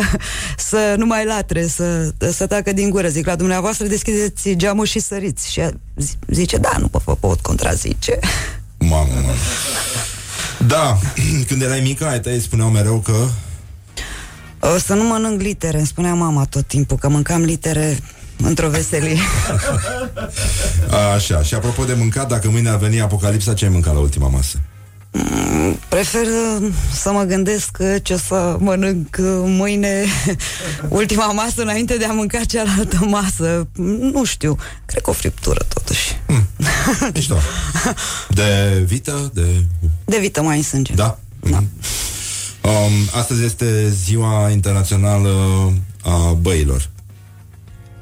[0.57, 3.09] să nu mai latre, să, să tacă din gură.
[3.09, 5.52] Zic, la dumneavoastră deschideți geamul și săriți.
[5.52, 5.62] Și
[6.27, 8.19] zice, da, nu vă pot contrazice.
[8.78, 9.32] Mamă, mamă.
[10.66, 10.98] Da,
[11.48, 13.27] când erai mică, ai tăi spuneau mereu că...
[14.61, 17.98] O să nu mănânc litere, îmi spunea mama tot timpul, că mâncam litere
[18.36, 19.19] într-o veselie.
[21.15, 24.28] Așa, și apropo de mâncat, dacă mâine ar veni apocalipsa, ce ai mâncat la ultima
[24.28, 24.59] masă?
[25.12, 30.05] Mm, Prefer uh, să mă gândesc uh, ce o să mănânc uh, mâine
[30.89, 33.69] ultima masă înainte de a mânca cealaltă masă.
[34.12, 34.57] Nu știu,
[34.87, 36.20] cred că o friptură totuși.
[37.15, 37.37] Mișto.
[38.28, 39.31] De vită?
[39.35, 39.65] De...
[40.05, 40.95] De vită mai în sânge.
[40.95, 41.19] Da?
[41.41, 41.62] Da.
[42.62, 45.32] Um, astăzi este ziua internațională
[46.03, 46.89] a băilor.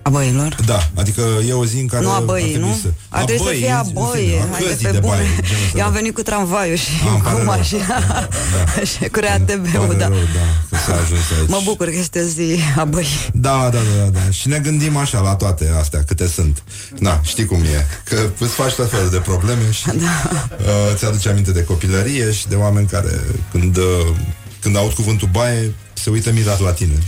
[0.08, 0.56] A băilor?
[0.64, 2.78] Da, adică e o zi în care Nu a ar băii, trebui nu?
[2.82, 2.88] Să...
[3.08, 4.24] Ar trebui să fie a în băie.
[4.26, 5.12] fine, a Haide căzii pe de bune.
[5.16, 5.98] baie, genul ăsta, Eu am da.
[5.98, 7.44] venit cu tramvaiul și Ah, îmi pare cu rău.
[7.56, 7.96] mașina
[8.90, 10.06] și cu ATB-ul, Pare da.
[10.08, 11.48] rău, da, că s-a ajuns aici.
[11.48, 13.26] Mă bucur că este o zi a băii.
[13.32, 14.30] Da, da, da, da, da.
[14.30, 16.62] Și ne gândim așa la toate astea, câte sunt.
[16.98, 17.86] Da, știi cum e.
[18.04, 20.14] Că îți faci tot felul de probleme și da.
[20.58, 23.20] uh, ți-aduce aminte de copilărie și de oameni care
[23.50, 24.06] când, uh,
[24.60, 26.98] când aud cuvântul baie se uită mirat la tine.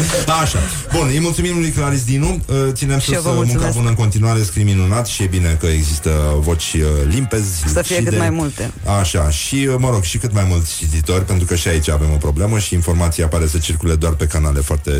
[0.42, 0.58] Așa.
[0.92, 2.40] Bun, îi mulțumim lui Claris Dinu.
[2.46, 3.76] Uh, Ținem Și eu sus vă uh, munca mulțumesc.
[3.76, 7.62] bună în continuare, scrii minunat și e bine că există voci uh, limpezi.
[7.66, 8.16] Să fie cât lucide.
[8.16, 8.70] mai multe.
[9.00, 12.10] Așa, și, uh, mă rog, și cât mai mulți cititori, pentru că și aici avem
[12.12, 14.90] o problemă și informația pare să circule doar pe canale foarte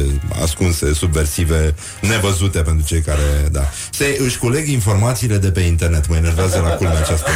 [0.43, 3.71] ascunse, subversive, nevăzute pentru cei care, da.
[3.91, 6.09] Se își culeg informațiile de pe internet.
[6.09, 7.31] Mă enervează la culme această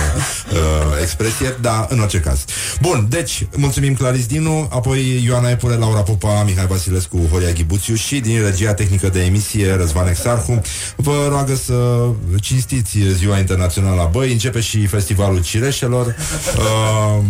[0.53, 0.59] uh,
[1.03, 2.45] expresie, dar în orice caz.
[2.81, 8.21] Bun, deci, mulțumim Claris Dinu, apoi Ioana Epure, Laura Popa, Mihai Vasilescu, Horia Ghibuțiu și
[8.21, 10.61] din regia tehnică de emisie Răzvan Exarhu.
[10.97, 12.09] Vă roagă să
[12.41, 16.17] cinstiți Ziua Internațională a Băii, începe și Festivalul Cireșelor.
[16.57, 17.25] Uh,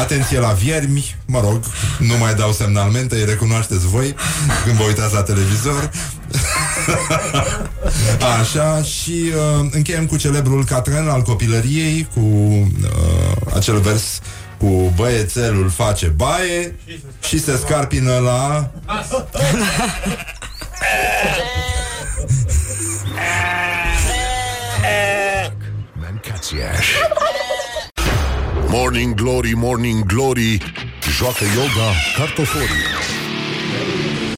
[0.00, 1.60] atenție la viermi, mă rog,
[1.98, 4.14] nu mai dau semnalmente, îi recunoașteți voi
[4.64, 5.90] când vă uitați la televizor.
[8.40, 14.20] Așa, și uh, încheiem cu celebrul Catren al copilăriei, cu uh, acel vers
[14.62, 16.78] cu băiețelul face baie
[17.22, 18.70] și se scarpină la...
[26.00, 26.86] Mancațiaș.
[28.66, 30.58] Morning Glory, Morning Glory
[31.16, 32.86] Joacă yoga cartoforii